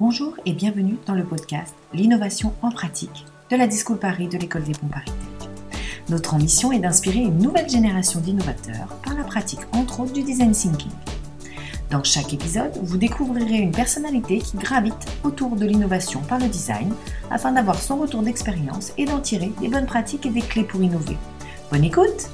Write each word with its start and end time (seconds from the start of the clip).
Bonjour 0.00 0.36
et 0.46 0.52
bienvenue 0.52 0.96
dans 1.06 1.14
le 1.14 1.24
podcast 1.24 1.74
L'innovation 1.92 2.54
en 2.62 2.70
pratique 2.70 3.24
de 3.50 3.56
la 3.56 3.66
Discours 3.66 3.98
Paris 3.98 4.28
de 4.28 4.38
l'École 4.38 4.62
des 4.62 4.70
Ponts 4.70 4.86
Paris 4.86 5.10
Notre 6.08 6.34
ambition 6.34 6.70
est 6.70 6.78
d'inspirer 6.78 7.18
une 7.18 7.38
nouvelle 7.38 7.68
génération 7.68 8.20
d'innovateurs 8.20 8.96
par 9.02 9.14
la 9.14 9.24
pratique 9.24 9.58
entre 9.72 9.98
autres 9.98 10.12
du 10.12 10.22
design 10.22 10.52
thinking. 10.52 10.92
Dans 11.90 12.04
chaque 12.04 12.32
épisode, 12.32 12.78
vous 12.80 12.96
découvrirez 12.96 13.56
une 13.56 13.72
personnalité 13.72 14.38
qui 14.38 14.56
gravite 14.56 14.94
autour 15.24 15.56
de 15.56 15.66
l'innovation 15.66 16.20
par 16.20 16.38
le 16.38 16.46
design 16.46 16.94
afin 17.32 17.50
d'avoir 17.50 17.82
son 17.82 17.96
retour 17.96 18.22
d'expérience 18.22 18.92
et 18.98 19.04
d'en 19.04 19.18
tirer 19.18 19.50
des 19.60 19.68
bonnes 19.68 19.86
pratiques 19.86 20.26
et 20.26 20.30
des 20.30 20.42
clés 20.42 20.62
pour 20.62 20.80
innover. 20.80 21.16
Bonne 21.72 21.82
écoute 21.82 22.30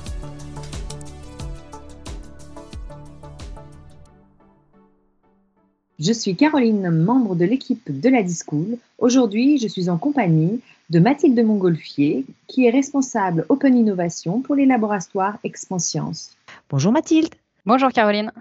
Je 6.07 6.13
suis 6.13 6.37
Caroline, 6.37 6.91
membre 6.91 7.35
de 7.35 7.47
l'équipe 7.47 7.99
de 7.99 8.11
la 8.11 8.23
Discool. 8.23 8.77
Aujourd'hui, 8.99 9.57
je 9.57 9.67
suis 9.67 9.89
en 9.89 9.97
compagnie 9.97 10.61
de 10.91 10.99
Mathilde 10.99 11.43
Montgolfier, 11.43 12.27
qui 12.47 12.67
est 12.67 12.71
responsable 12.71 13.47
Open 13.49 13.75
Innovation 13.75 14.43
pour 14.43 14.55
les 14.55 14.67
laboratoires 14.67 15.39
Expanscience. 15.45 16.37
Bonjour 16.69 16.93
Mathilde. 16.93 17.33
Bonjour 17.65 17.91
Caroline. 17.91 18.33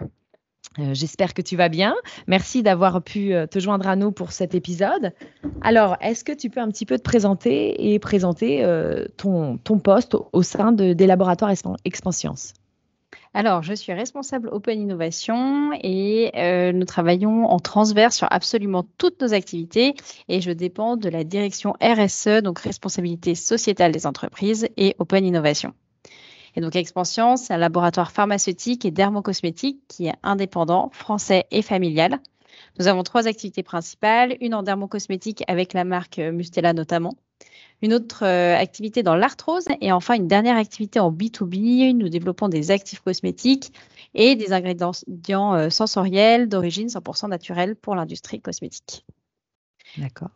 Euh, 0.77 0.93
j'espère 0.93 1.33
que 1.33 1.41
tu 1.41 1.55
vas 1.55 1.69
bien. 1.69 1.95
Merci 2.27 2.63
d'avoir 2.63 3.01
pu 3.01 3.33
euh, 3.33 3.47
te 3.47 3.59
joindre 3.59 3.87
à 3.87 3.95
nous 3.95 4.11
pour 4.11 4.33
cet 4.33 4.55
épisode. 4.55 5.13
Alors, 5.61 5.95
est-ce 6.01 6.25
que 6.25 6.33
tu 6.33 6.49
peux 6.49 6.59
un 6.59 6.67
petit 6.67 6.85
peu 6.85 6.97
te 6.97 7.03
présenter 7.03 7.93
et 7.93 7.97
présenter 7.97 8.65
euh, 8.65 9.05
ton, 9.15 9.55
ton, 9.55 9.79
poste 9.79 10.17
au 10.33 10.43
sein 10.43 10.73
de, 10.73 10.91
des 10.91 11.07
laboratoires 11.07 11.53
Expanscience 11.85 12.55
alors, 13.35 13.63
je 13.63 13.73
suis 13.73 13.91
responsable 13.93 14.47
Open 14.51 14.79
Innovation 14.79 15.71
et 15.81 16.31
euh, 16.35 16.71
nous 16.71 16.85
travaillons 16.85 17.45
en 17.45 17.59
transverse 17.59 18.15
sur 18.15 18.27
absolument 18.29 18.85
toutes 18.99 19.19
nos 19.21 19.33
activités 19.33 19.95
et 20.29 20.39
je 20.39 20.51
dépends 20.51 20.97
de 20.97 21.09
la 21.09 21.23
direction 21.23 21.73
RSE, 21.81 22.43
donc 22.43 22.59
responsabilité 22.59 23.33
sociétale 23.33 23.91
des 23.91 24.05
entreprises 24.05 24.67
et 24.77 24.95
Open 24.99 25.25
Innovation. 25.25 25.73
Et 26.55 26.61
donc 26.61 26.75
Expansion, 26.75 27.35
c'est 27.35 27.55
un 27.55 27.57
laboratoire 27.57 28.11
pharmaceutique 28.11 28.85
et 28.85 28.91
dermocosmétique 28.91 29.79
qui 29.87 30.05
est 30.05 30.15
indépendant, 30.21 30.91
français 30.93 31.45
et 31.49 31.63
familial. 31.63 32.19
Nous 32.77 32.87
avons 32.87 33.01
trois 33.01 33.27
activités 33.27 33.63
principales, 33.63 34.37
une 34.41 34.53
en 34.53 34.61
dermocosmétique 34.61 35.43
avec 35.47 35.73
la 35.73 35.85
marque 35.85 36.19
Mustela 36.19 36.73
notamment, 36.73 37.15
une 37.83 37.93
autre 37.93 38.23
euh, 38.23 38.55
activité 38.55 39.03
dans 39.03 39.15
l'arthrose 39.15 39.65
et 39.81 39.91
enfin 39.91 40.15
une 40.15 40.27
dernière 40.27 40.55
activité 40.55 40.99
en 40.99 41.11
B2B. 41.11 41.95
Nous 41.95 42.07
développons 42.07 42.47
des 42.47 42.71
actifs 42.71 43.01
cosmétiques 43.01 43.73
et 44.13 44.35
des 44.35 44.53
ingrédients 44.53 44.93
euh, 45.53 45.69
sensoriels 45.69 46.47
d'origine 46.47 46.87
100% 46.87 47.27
naturelle 47.27 47.75
pour 47.75 47.95
l'industrie 47.95 48.39
cosmétique. 48.39 49.05
D'accord. 49.97 50.29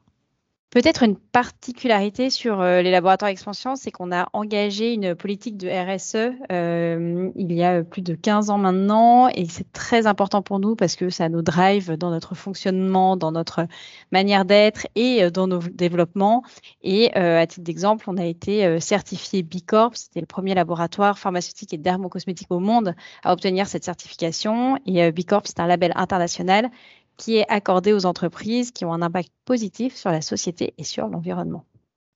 Peut-être 0.70 1.04
une 1.04 1.16
particularité 1.16 2.30
sur 2.30 2.60
euh, 2.60 2.82
les 2.82 2.92
laboratoires 2.92 3.32
expansion, 3.32 3.78
c'est 3.78 3.90
qu'on 3.90 4.12
a 4.12 4.28
engagé 4.34 4.94
une 4.94 5.16
politique 5.16 5.56
de 5.56 5.70
RSE 5.70 6.36
euh, 6.52 7.32
il 7.36 7.54
y 7.54 7.64
a 7.64 7.86
plus 7.86 8.02
de 8.02 8.16
15 8.16 8.50
ans 8.50 8.58
maintenant 8.58 9.30
et 9.30 9.46
c'est 9.46 9.72
très 9.72 10.08
important 10.08 10.42
pour 10.42 10.60
nous 10.60 10.76
parce 10.76 10.98
que 10.98 11.10
ça 11.10 11.30
nous 11.30 11.42
drive 11.42 11.94
dans 11.94 12.10
notre 12.10 12.36
fonctionnement, 12.36 13.16
dans 13.16 13.32
notre 13.32 13.66
manière 14.12 14.44
d'être 14.44 14.88
et 14.96 15.24
euh, 15.24 15.30
dans 15.30 15.48
nos 15.48 15.60
développements. 15.60 16.44
Et 16.84 17.14
à 17.16 17.48
titre 17.48 17.64
d'exemple, 17.64 18.04
on 18.10 18.18
a 18.18 18.26
été 18.26 18.80
certifié 18.82 19.44
B 19.44 19.62
Corp, 19.66 19.96
c'était 19.96 20.20
le 20.20 20.26
premier 20.26 20.54
laboratoire 20.54 21.18
pharmaceutique 21.18 21.74
et 21.74 21.78
dermocosmétique 21.78 22.52
au 22.52 22.60
monde 22.60 22.94
à 23.24 23.32
obtenir 23.32 23.68
cette 23.68 23.86
certification. 23.86 24.78
Et 24.86 25.12
B 25.12 25.24
Corp, 25.26 25.48
c'est 25.48 25.60
un 25.60 25.68
label 25.68 25.94
international 25.96 26.70
qui 27.18 27.38
est 27.38 27.50
accordé 27.50 27.94
aux 27.94 28.06
entreprises 28.06 28.72
qui 28.72 28.86
ont 28.86 28.94
un 28.94 29.02
impact 29.02 29.32
positif 29.46 29.96
sur 29.96 30.12
la 30.12 30.22
société 30.22 30.74
et 30.78 30.84
sur 30.84 31.08
l'environnement. 31.08 31.66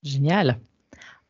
Génial. 0.04 0.60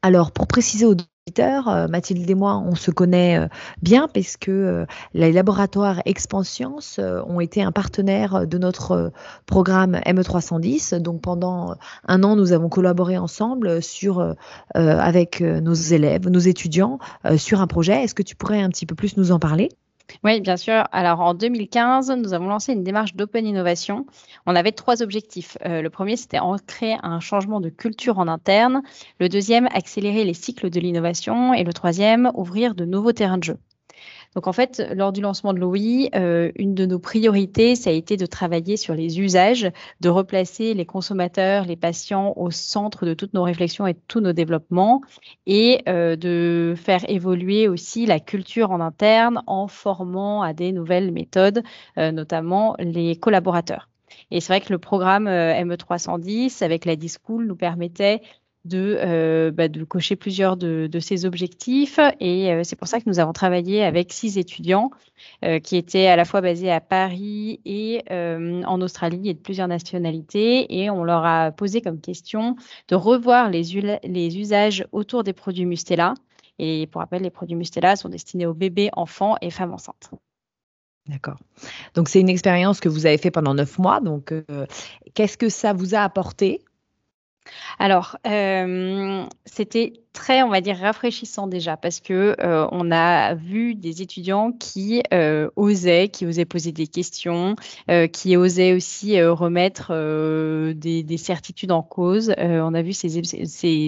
Alors, 0.01 0.31
pour 0.31 0.47
préciser 0.47 0.85
aux 0.85 0.95
auditeurs, 1.27 1.67
euh, 1.67 1.87
Mathilde 1.87 2.27
et 2.27 2.33
moi, 2.33 2.57
on 2.57 2.73
se 2.73 2.89
connaît 2.89 3.37
euh, 3.37 3.47
bien 3.83 4.07
parce 4.07 4.35
que 4.35 4.51
euh, 4.51 4.85
les 5.13 5.31
laboratoires 5.31 6.01
Expanscience 6.05 6.99
ont 6.99 7.39
été 7.39 7.61
un 7.61 7.71
partenaire 7.71 8.47
de 8.47 8.57
notre 8.57 9.11
programme 9.45 9.97
ME310. 10.05 10.97
Donc, 10.99 11.21
pendant 11.21 11.75
un 12.07 12.23
an, 12.23 12.35
nous 12.35 12.51
avons 12.51 12.69
collaboré 12.69 13.17
ensemble 13.17 13.81
sur, 13.83 14.35
avec 14.73 15.41
nos 15.41 15.73
élèves, 15.73 16.27
nos 16.27 16.39
étudiants, 16.39 16.99
sur 17.37 17.61
un 17.61 17.67
projet. 17.67 18.03
Est-ce 18.03 18.15
que 18.15 18.23
tu 18.23 18.35
pourrais 18.35 18.61
un 18.61 18.69
petit 18.69 18.85
peu 18.85 18.95
plus 18.95 19.17
nous 19.17 19.31
en 19.31 19.39
parler? 19.39 19.69
Oui, 20.23 20.41
bien 20.41 20.57
sûr. 20.57 20.83
Alors 20.91 21.21
en 21.21 21.33
2015, 21.33 22.11
nous 22.11 22.33
avons 22.33 22.47
lancé 22.47 22.73
une 22.73 22.83
démarche 22.83 23.15
d'open 23.15 23.45
innovation. 23.45 24.05
On 24.45 24.55
avait 24.55 24.71
trois 24.71 25.01
objectifs. 25.01 25.57
Euh, 25.65 25.81
le 25.81 25.89
premier, 25.89 26.15
c'était 26.15 26.39
créer 26.67 26.97
un 27.03 27.19
changement 27.19 27.59
de 27.59 27.69
culture 27.69 28.19
en 28.19 28.27
interne. 28.27 28.81
Le 29.19 29.29
deuxième, 29.29 29.67
accélérer 29.67 30.23
les 30.23 30.33
cycles 30.33 30.69
de 30.69 30.79
l'innovation. 30.79 31.53
Et 31.53 31.63
le 31.63 31.73
troisième, 31.73 32.31
ouvrir 32.35 32.75
de 32.75 32.85
nouveaux 32.85 33.13
terrains 33.13 33.37
de 33.37 33.43
jeu. 33.43 33.57
Donc 34.35 34.47
en 34.47 34.53
fait, 34.53 34.81
lors 34.95 35.11
du 35.11 35.19
lancement 35.19 35.53
de 35.53 35.59
l'OI, 35.59 36.09
euh, 36.15 36.51
une 36.55 36.73
de 36.73 36.85
nos 36.85 36.99
priorités, 36.99 37.75
ça 37.75 37.89
a 37.89 37.93
été 37.93 38.15
de 38.15 38.25
travailler 38.25 38.77
sur 38.77 38.95
les 38.95 39.19
usages, 39.19 39.69
de 39.99 40.09
replacer 40.09 40.73
les 40.73 40.85
consommateurs, 40.85 41.65
les 41.65 41.75
patients 41.75 42.33
au 42.37 42.49
centre 42.49 43.05
de 43.05 43.13
toutes 43.13 43.33
nos 43.33 43.43
réflexions 43.43 43.87
et 43.87 43.93
de 43.93 43.99
tous 44.07 44.21
nos 44.21 44.31
développements, 44.31 45.01
et 45.47 45.81
euh, 45.89 46.15
de 46.15 46.75
faire 46.77 47.09
évoluer 47.09 47.67
aussi 47.67 48.05
la 48.05 48.21
culture 48.21 48.71
en 48.71 48.79
interne 48.79 49.43
en 49.47 49.67
formant 49.67 50.41
à 50.41 50.53
des 50.53 50.71
nouvelles 50.71 51.11
méthodes, 51.11 51.61
euh, 51.97 52.11
notamment 52.11 52.75
les 52.79 53.17
collaborateurs. 53.17 53.89
Et 54.29 54.39
c'est 54.39 54.53
vrai 54.53 54.61
que 54.61 54.71
le 54.71 54.79
programme 54.79 55.27
ME310 55.27 56.63
avec 56.63 56.85
la 56.85 56.95
Discool 56.95 57.47
nous 57.47 57.55
permettait 57.55 58.21
de, 58.65 58.97
euh, 58.99 59.51
bah, 59.51 59.67
de 59.67 59.83
cocher 59.83 60.15
plusieurs 60.15 60.57
de, 60.57 60.89
ces 60.99 61.25
objectifs. 61.25 61.99
Et 62.19 62.51
euh, 62.51 62.61
c'est 62.63 62.75
pour 62.75 62.87
ça 62.87 62.99
que 62.99 63.09
nous 63.09 63.19
avons 63.19 63.33
travaillé 63.33 63.83
avec 63.83 64.13
six 64.13 64.37
étudiants 64.37 64.91
euh, 65.43 65.59
qui 65.59 65.77
étaient 65.77 66.07
à 66.07 66.15
la 66.15 66.25
fois 66.25 66.41
basés 66.41 66.71
à 66.71 66.79
Paris 66.79 67.59
et 67.65 68.03
en 68.09 68.81
Australie 68.81 69.29
et 69.29 69.33
de 69.33 69.39
plusieurs 69.39 69.67
nationalités. 69.67 70.81
Et 70.81 70.89
on 70.89 71.03
leur 71.03 71.25
a 71.25 71.51
posé 71.51 71.81
comme 71.81 71.99
question 71.99 72.55
de 72.87 72.95
revoir 72.95 73.49
les, 73.49 73.99
les 74.03 74.37
usages 74.37 74.85
autour 74.91 75.23
des 75.23 75.33
produits 75.33 75.65
Mustela. 75.65 76.13
Et 76.59 76.87
pour 76.87 77.01
rappel, 77.01 77.23
les 77.23 77.31
produits 77.31 77.55
Mustela 77.55 77.95
sont 77.95 78.09
destinés 78.09 78.45
aux 78.45 78.53
bébés, 78.53 78.89
enfants 78.93 79.35
et 79.41 79.49
femmes 79.49 79.73
enceintes. 79.73 80.11
D'accord. 81.07 81.39
Donc 81.95 82.09
c'est 82.09 82.19
une 82.19 82.29
expérience 82.29 82.79
que 82.79 82.87
vous 82.87 83.07
avez 83.07 83.17
fait 83.17 83.31
pendant 83.31 83.55
neuf 83.55 83.79
mois. 83.79 83.99
Donc 84.01 84.31
qu'est-ce 85.15 85.37
que 85.37 85.49
ça 85.49 85.73
vous 85.73 85.95
a 85.95 85.99
apporté 85.99 86.61
alors, 87.79 88.17
euh, 88.27 89.25
c'était 89.45 89.93
très, 90.13 90.43
on 90.43 90.49
va 90.49 90.61
dire, 90.61 90.77
rafraîchissant 90.77 91.47
déjà 91.47 91.77
parce 91.77 91.99
que 91.99 92.35
euh, 92.39 92.67
on 92.71 92.91
a 92.91 93.33
vu 93.35 93.75
des 93.75 94.01
étudiants 94.01 94.51
qui 94.51 95.03
euh, 95.13 95.49
osaient, 95.55 96.09
qui 96.09 96.25
osaient 96.25 96.45
poser 96.45 96.71
des 96.71 96.87
questions, 96.87 97.55
qui 98.13 98.37
osaient 98.37 98.73
aussi 98.73 99.21
remettre 99.21 99.93
des, 100.73 101.17
certitudes 101.17 101.71
en 101.71 101.81
cause. 101.81 102.33
on 102.37 102.73
a 102.73 102.81
vu 102.81 102.93
ces 102.93 103.17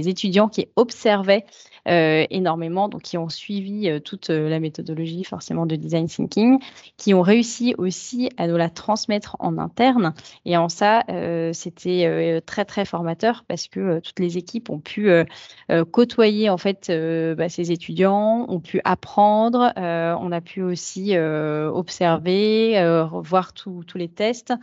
étudiants 0.09 0.49
qui 0.49 0.67
observaient 0.75 1.45
euh, 1.89 2.25
énormément, 2.29 2.87
donc 2.87 3.01
qui 3.01 3.17
ont 3.17 3.27
suivi 3.27 3.89
euh, 3.89 3.99
toute 3.99 4.29
euh, 4.29 4.47
la 4.47 4.61
méthodologie 4.61 5.25
forcément 5.25 5.65
de 5.65 5.75
design 5.75 6.07
thinking, 6.07 6.59
qui 6.95 7.13
ont 7.13 7.21
réussi 7.21 7.75
aussi 7.77 8.29
à 8.37 8.47
nous 8.47 8.55
la 8.55 8.69
transmettre 8.69 9.35
en 9.39 9.57
interne. 9.57 10.13
Et 10.45 10.55
en 10.55 10.69
ça, 10.69 11.03
c'était 11.53 12.41
très 12.45 12.65
très 12.65 12.85
formateur 12.85 13.43
parce 13.47 13.67
que 13.67 13.99
toutes 13.99 14.19
les 14.19 14.37
équipes 14.37 14.69
ont 14.69 14.79
pu 14.79 15.09
côtoyer 15.91 16.12
en 16.19 16.57
fait 16.57 16.91
bah, 17.37 17.49
ces 17.49 17.71
étudiants, 17.71 18.45
ont 18.47 18.59
pu 18.59 18.81
apprendre, 18.83 19.71
on 19.75 20.31
a 20.31 20.41
pu 20.41 20.61
aussi 20.61 21.17
observer, 21.17 23.07
voir 23.23 23.53
tous 23.53 23.83
les 23.95 24.07
tests, 24.07 24.53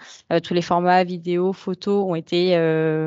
tous 0.42 0.54
les 0.54 0.62
formats 0.62 1.04
vidéo, 1.04 1.52
photos 1.52 2.04
ont 2.04 2.14
été 2.14 2.56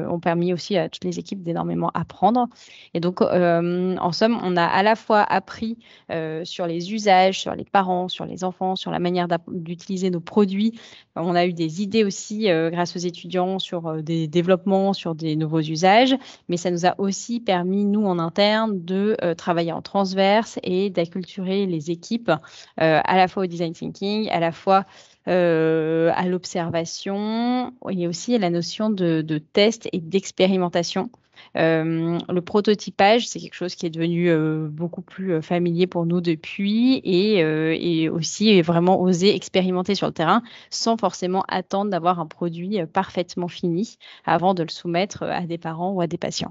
ont 0.09 0.19
permis 0.19 0.53
aussi 0.53 0.77
à 0.77 0.89
toutes 0.89 1.03
les 1.03 1.19
équipes 1.19 1.43
d'énormément 1.43 1.91
apprendre. 1.93 2.47
Et 2.93 2.99
donc 2.99 3.21
en 3.21 4.11
somme, 4.11 4.39
on 4.43 4.57
a 4.57 4.65
à 4.65 4.83
la 4.83 4.95
fois 4.95 5.21
appris 5.21 5.77
euh, 6.11 6.45
sur 6.45 6.67
les 6.67 6.93
usages, 6.93 7.39
sur 7.39 7.55
les 7.55 7.63
parents, 7.63 8.07
sur 8.07 8.25
les 8.25 8.43
enfants, 8.43 8.75
sur 8.75 8.91
la 8.91 8.99
manière 8.99 9.27
d'utiliser 9.47 10.09
nos 10.09 10.19
produits. 10.19 10.79
On 11.15 11.35
a 11.35 11.45
eu 11.45 11.53
des 11.53 11.81
idées 11.81 12.03
aussi 12.03 12.49
euh, 12.49 12.69
grâce 12.69 12.95
aux 12.95 12.99
étudiants 12.99 13.59
sur 13.59 13.87
euh, 13.87 14.01
des 14.01 14.27
développements, 14.27 14.93
sur 14.93 15.15
des 15.15 15.35
nouveaux 15.35 15.61
usages, 15.61 16.15
mais 16.49 16.57
ça 16.57 16.71
nous 16.71 16.85
a 16.85 16.95
aussi 16.99 17.39
permis, 17.39 17.85
nous, 17.85 18.05
en 18.05 18.19
interne, 18.19 18.32
de 18.35 19.33
travailler 19.35 19.71
en 19.71 19.81
transverse 19.81 20.59
et 20.63 20.89
d'acculturer 20.89 21.65
les 21.65 21.91
équipes 21.91 22.31
à 22.77 23.17
la 23.17 23.27
fois 23.27 23.43
au 23.43 23.45
design 23.47 23.73
thinking, 23.73 24.29
à 24.29 24.39
la 24.39 24.51
fois 24.51 24.85
à 25.25 26.27
l'observation 26.27 27.73
et 27.89 28.07
aussi 28.07 28.37
la 28.37 28.49
notion 28.49 28.89
de, 28.89 29.37
test 29.53 29.89
et 29.91 29.99
d'expérimentation. 29.99 31.09
Euh, 31.57 32.17
le 32.29 32.41
prototypage, 32.41 33.27
c'est 33.27 33.39
quelque 33.39 33.55
chose 33.55 33.75
qui 33.75 33.85
est 33.85 33.89
devenu 33.89 34.29
euh, 34.29 34.67
beaucoup 34.69 35.01
plus 35.01 35.33
euh, 35.33 35.41
familier 35.41 35.87
pour 35.87 36.05
nous 36.05 36.21
depuis 36.21 37.01
et, 37.03 38.09
aussi 38.09 38.61
vraiment 38.61 39.01
oser 39.01 39.35
expérimenter 39.35 39.95
sur 39.95 40.07
le 40.07 40.13
terrain 40.13 40.41
sans 40.69 40.97
forcément 40.97 41.43
attendre 41.47 41.91
d'avoir 41.91 42.19
un 42.19 42.25
produit 42.25 42.79
parfaitement 42.85 43.47
fini 43.47 43.97
avant 44.25 44.53
de 44.53 44.63
le 44.63 44.69
soumettre 44.69 45.23
à 45.23 45.41
des 45.41 45.57
parents 45.57 45.91
ou 45.91 46.01
à 46.01 46.07
des 46.07 46.17
patients. 46.17 46.49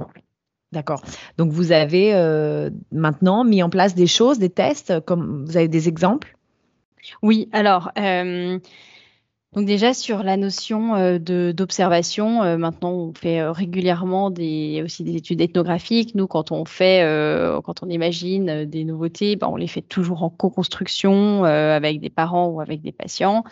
D'accord. 0.73 1.03
Donc 1.39 1.53
vous 1.53 1.73
avez 1.73 2.13
maintenant 2.91 3.45
mis 3.45 3.63
en 3.63 3.71
place 3.71 3.95
des 3.95 4.07
choses, 4.07 4.39
des 4.39 4.51
tests, 4.51 5.01
comme 5.05 5.45
vous 5.45 5.57
avez 5.57 5.69
des 5.69 5.89
exemples? 5.89 6.37
Oui, 7.23 7.49
alors 7.53 7.93
donc 9.55 9.67
déjà 9.67 9.93
sur 9.93 10.23
la 10.23 10.39
notion 10.39 10.95
euh, 10.95 11.19
d'observation, 11.53 12.43
euh, 12.43 12.57
maintenant 12.57 12.93
on 12.93 13.13
fait 13.13 13.41
euh, 13.41 13.53
régulièrement 13.53 14.31
des, 14.31 14.81
aussi 14.83 15.05
des 15.05 15.15
études 15.15 15.43
ethnographiques. 15.43 16.15
Nous, 16.15 16.27
quand 16.27 16.53
on 16.53 16.65
fait, 16.65 17.03
quand 17.65 17.83
on 17.83 17.89
imagine 17.91 18.65
des 18.65 18.85
nouveautés, 18.85 19.37
ben, 19.37 19.49
on 19.49 19.57
les 19.57 19.67
fait 19.67 19.83
toujours 19.83 20.23
en 20.23 20.31
co-construction 20.31 21.45
avec 21.45 22.01
des 22.01 22.09
parents 22.11 22.49
ou 22.49 22.61
avec 22.61 22.81
des 22.81 22.93
patients. 22.93 23.45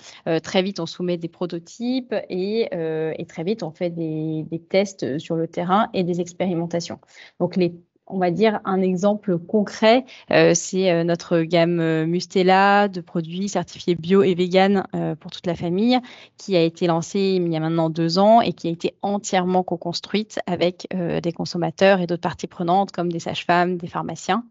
très 0.43 0.63
vite, 0.63 0.81
on 0.81 0.87
soumet 0.87 1.19
des 1.19 1.29
prototypes 1.29 2.15
et, 2.29 2.69
et 2.73 3.27
très 3.27 3.45
vite, 3.45 3.63
on 3.63 3.71
fait 3.71 3.91
des, 3.91 4.45
des, 4.51 4.59
tests 4.59 5.19
sur 5.19 5.37
le 5.37 5.49
terrain 5.49 5.89
et 5.93 6.05
des 6.05 6.21
expérimentations. 6.21 7.01
Donc 7.41 7.57
les 7.57 7.75
on 8.13 8.19
va 8.19 8.31
dire 8.31 8.61
un 8.65 8.81
exemple 8.83 9.39
concret, 9.39 10.05
euh, 10.31 10.53
c'est 10.55 10.91
euh, 10.91 11.05
notre 11.05 11.41
gamme 11.43 11.81
euh, 11.81 12.07
Mustela 12.07 12.89
de 12.89 13.01
produits 13.01 13.49
certifiés 13.49 13.95
bio 13.95 14.23
et 14.23 14.35
vegan 14.35 14.85
pour 15.21 15.31
toute 15.31 15.47
la 15.47 15.55
famille, 15.55 15.99
qui 16.37 16.57
a 16.57 16.63
été 16.63 16.87
lancée 16.87 17.41
il 17.41 17.53
y 17.53 17.57
a 17.57 17.61
maintenant 17.61 17.91
deux 17.91 18.19
ans 18.19 18.41
et 18.41 18.53
qui 18.53 18.69
a 18.69 18.71
été 18.71 18.95
entièrement 19.03 19.63
co-construite 19.63 20.41
avec 20.47 20.89
des 20.93 21.33
consommateurs 21.33 22.01
et 22.01 22.07
d'autres 22.07 22.23
parties 22.23 22.47
prenantes 22.47 22.93
comme 22.93 23.11
des 23.11 23.19
sages-femmes, 23.19 23.77
des 23.77 23.87
pharmaciens. 23.87 24.45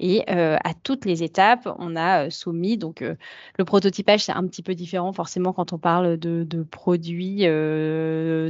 Et 0.00 0.28
à 0.28 0.74
toutes 0.82 1.04
les 1.04 1.22
étapes, 1.22 1.68
on 1.78 1.96
a 1.96 2.30
soumis. 2.30 2.76
Donc, 2.76 3.04
le 3.58 3.64
prototypage, 3.64 4.24
c'est 4.24 4.32
un 4.32 4.46
petit 4.46 4.62
peu 4.62 4.74
différent 4.74 5.12
forcément 5.12 5.52
quand 5.52 5.72
on 5.72 5.78
parle 5.78 6.18
de, 6.18 6.62
produits 6.70 7.38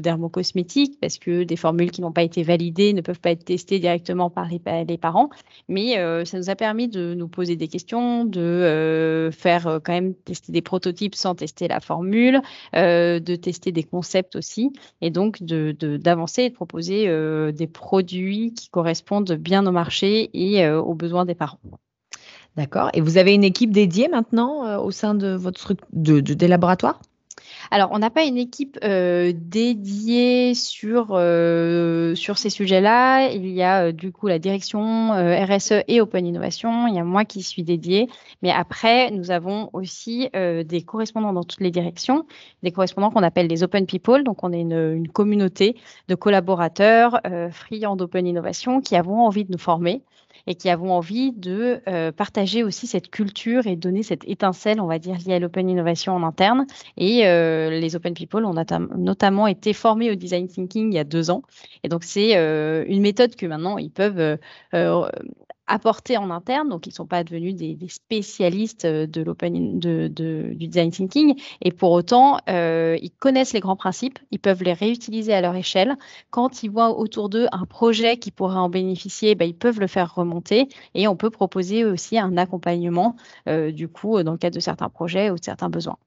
dermocosmétiques, 0.03 0.99
parce 1.01 1.19
que 1.19 1.45
des 1.45 1.57
formules 1.57 1.91
qui 1.91 2.01
n'ont 2.03 2.13
pas 2.13 2.23
été 2.23 2.43
validées 2.43 2.93
ne 2.93 3.01
peuvent 3.01 3.21
pas 3.21 3.31
être 3.31 3.45
testées 3.45 3.79
directement 3.79 4.29
par 4.31 4.47
les, 4.49 4.99
parents. 4.99 5.31
Mais 5.69 5.95
ça 6.25 6.39
nous 6.39 6.51
a 6.51 6.57
permis 6.57 6.89
de 6.89 7.15
nous 7.15 7.29
poser 7.29 7.57
des 7.57 7.69
questions, 7.69 8.25
de 8.25 9.31
faire 9.33 9.81
quand 9.85 9.93
même 9.93 10.15
tester 10.15 10.53
des 10.53 10.63
prototypes 10.63 11.15
sans 11.15 11.35
tester 11.35 11.69
la 11.69 11.81
formule, 11.81 12.43
de 12.75 13.37
tester 13.37 13.73
des 13.73 13.85
concepts 13.85 14.37
aussi, 14.37 14.73
et 15.01 15.11
donc 15.11 15.43
d'avancer 15.43 16.43
de, 16.43 16.47
et 16.47 16.51
de 16.51 16.55
proposer 16.55 17.53
des 17.53 17.67
produits 17.67 18.53
qui 18.55 18.69
correspondent 18.69 19.33
bien 19.33 19.67
au 19.67 19.73
marché 19.73 20.31
et 20.35 20.69
aux 20.69 20.95
besoins 20.95 21.25
des 21.25 21.38
D'accord. 22.59 22.91
Et 22.93 23.01
vous 23.01 23.19
avez 23.19 23.35
une 23.35 23.45
équipe 23.45 23.71
dédiée 23.71 24.09
maintenant 24.09 24.67
euh, 24.67 24.79
au 24.79 24.91
sein 24.91 25.15
de 25.15 25.29
votre 25.29 25.75
de, 25.93 26.19
des 26.21 26.49
laboratoires? 26.49 27.01
Alors, 27.71 27.91
on 27.93 28.01
n'a 28.01 28.11
pas 28.11 28.25
une 28.25 28.37
équipe 28.37 28.79
euh, 28.83 29.33
dédiée 29.33 30.55
sur, 30.55 31.09
euh, 31.13 32.17
sur 32.17 32.37
ces 32.37 32.51
sujets-là. 32.51 33.31
Il 33.31 33.47
y 33.49 33.63
a 33.63 33.93
du 33.93 34.11
coup 34.11 34.27
la 34.27 34.41
direction 34.41 35.11
RSE 35.13 35.85
et 35.87 36.01
Open 36.01 36.27
Innovation. 36.27 36.89
Il 36.89 36.95
y 36.95 36.99
a 36.99 37.05
moi 37.05 37.25
qui 37.25 37.43
suis 37.43 37.63
dédiée. 37.63 38.09
Mais 38.43 38.51
après, 38.51 39.13
nous 39.13 39.31
avons 39.31 39.71
aussi 39.73 40.29
des 40.33 40.83
correspondants 40.85 41.33
dans 41.33 41.45
toutes 41.45 41.61
les 41.61 41.71
directions, 41.71 42.27
des 42.63 42.73
correspondants 42.73 43.11
qu'on 43.11 43.23
appelle 43.23 43.47
les 43.47 43.63
Open 43.63 43.87
People. 43.87 44.25
Donc, 44.25 44.43
on 44.43 44.53
est 44.53 44.61
une, 44.61 44.95
une 44.95 45.09
communauté 45.09 45.77
de 46.09 46.15
collaborateurs 46.17 47.21
friands 47.51 47.97
d'Open 47.97 48.27
Innovation 48.27 48.81
qui 48.81 48.97
avons 48.97 49.27
envie 49.27 49.45
de 49.45 49.53
nous 49.53 49.59
former 49.59 50.03
et 50.49 50.55
qui 50.55 50.71
avons 50.71 50.93
envie 50.93 51.33
de 51.33 51.83
euh, 51.89 52.11
partager 52.11 52.65
aussi 52.65 52.87
cette 52.87 53.11
culture 53.11 53.67
et 53.67 53.77
donner 53.77 54.03
cette 54.03 54.27
étincelle, 54.27 54.81
on 54.81 54.87
va 54.87 54.99
dire, 54.99 55.17
liée 55.27 55.35
à 55.35 55.39
l'open 55.39 55.69
innovation 55.69 56.15
en 56.15 56.23
interne. 56.23 56.67
Et 56.97 57.27
euh, 57.27 57.69
les 57.69 57.95
Open 57.97 58.15
People 58.15 58.47
ont 58.47 58.55
notamment 58.97 59.47
été 59.47 59.75
formés 59.75 60.11
au 60.11 60.15
design 60.15 60.49
thinking 60.49 60.91
il 60.91 60.95
y 60.95 60.99
a 60.99 61.05
deux 61.05 61.31
ans. 61.31 61.43
Et 61.85 61.91
donc, 61.91 62.03
c'est 62.03 62.39
euh, 62.39 62.83
une 62.89 63.03
méthode 63.03 63.37
que 63.37 63.45
maintenant, 63.45 63.77
ils 63.77 63.91
peuvent 63.91 64.39
apportés 65.69 66.17
en 66.17 66.31
interne, 66.31 66.69
donc 66.69 66.87
ils 66.87 66.91
ne 66.91 66.95
sont 66.95 67.07
pas 67.07 67.23
devenus 67.23 67.55
des, 67.55 67.77
spécialistes 67.89 68.85
euh, 68.85 69.07
de 69.07 69.23
l'open 69.23 69.79
de, 69.79 70.09
du 70.09 70.67
design 70.67 70.91
thinking, 70.91 71.41
et 71.63 71.71
pour 71.71 71.93
autant, 71.93 72.39
euh, 72.49 72.99
ils 73.01 73.11
connaissent 73.11 73.53
les 73.53 73.61
grands 73.61 73.77
principes, 73.77 74.19
ils 74.31 74.41
peuvent 74.41 74.63
les 74.63 74.73
réutiliser 74.73 75.33
à 75.33 75.41
leur 75.41 75.55
échelle. 75.55 75.97
Quand 76.31 76.63
ils 76.63 76.71
voient 76.71 76.99
autour 76.99 77.29
d'eux 77.29 77.47
un 77.53 77.67
projet 77.67 78.17
qui 78.17 78.31
pourrait 78.31 78.57
en 78.57 78.69
bénéficier, 78.69 79.35
ben, 79.35 79.49
ils 79.49 79.57
peuvent 79.57 79.81
le 79.81 79.87
faire 79.87 80.15
remonter, 80.15 80.69
et 80.95 81.07
on 81.07 81.17
peut 81.17 81.31
proposer 81.31 81.85
aussi 81.85 82.19
un 82.19 82.37
accompagnement, 82.37 83.17
euh, 83.49 83.71
du 83.71 83.89
coup, 83.89 84.23
dans 84.23 84.33
le 84.33 84.39
cadre 84.39 84.57
de 84.57 84.61
certains 84.61 84.89
projets 84.89 85.31
ou 85.31 85.37
de 85.37 85.45
certains 85.45 85.71
besoins. 85.71 85.99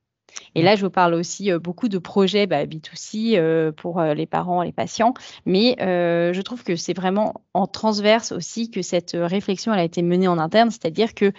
Et 0.55 0.61
là, 0.61 0.75
je 0.75 0.83
vous 0.83 0.91
parle 0.91 1.13
aussi 1.13 1.51
euh, 1.51 1.59
beaucoup 1.59 1.89
de 1.89 1.97
projets 1.97 2.47
bah, 2.47 2.65
B2C 2.65 3.37
euh, 3.37 3.71
pour 3.71 3.99
euh, 3.99 4.13
les 4.13 4.25
parents, 4.25 4.63
les 4.63 4.71
patients, 4.71 5.13
mais 5.45 5.75
je 5.79 6.41
trouve 6.41 6.63
que 6.63 6.75
c'est 6.75 6.93
vraiment 6.93 7.33
en 7.53 7.67
transverse 7.67 8.31
aussi 8.31 8.69
que 8.69 8.81
cette 8.81 9.15
réflexion 9.19 9.73
elle 9.73 9.79
a 9.79 9.83
été 9.83 10.01
menée 10.01 10.27
en 10.27 10.37
interne, 10.37 10.69
c'est-à-dire 10.69 11.13
que 11.13 11.31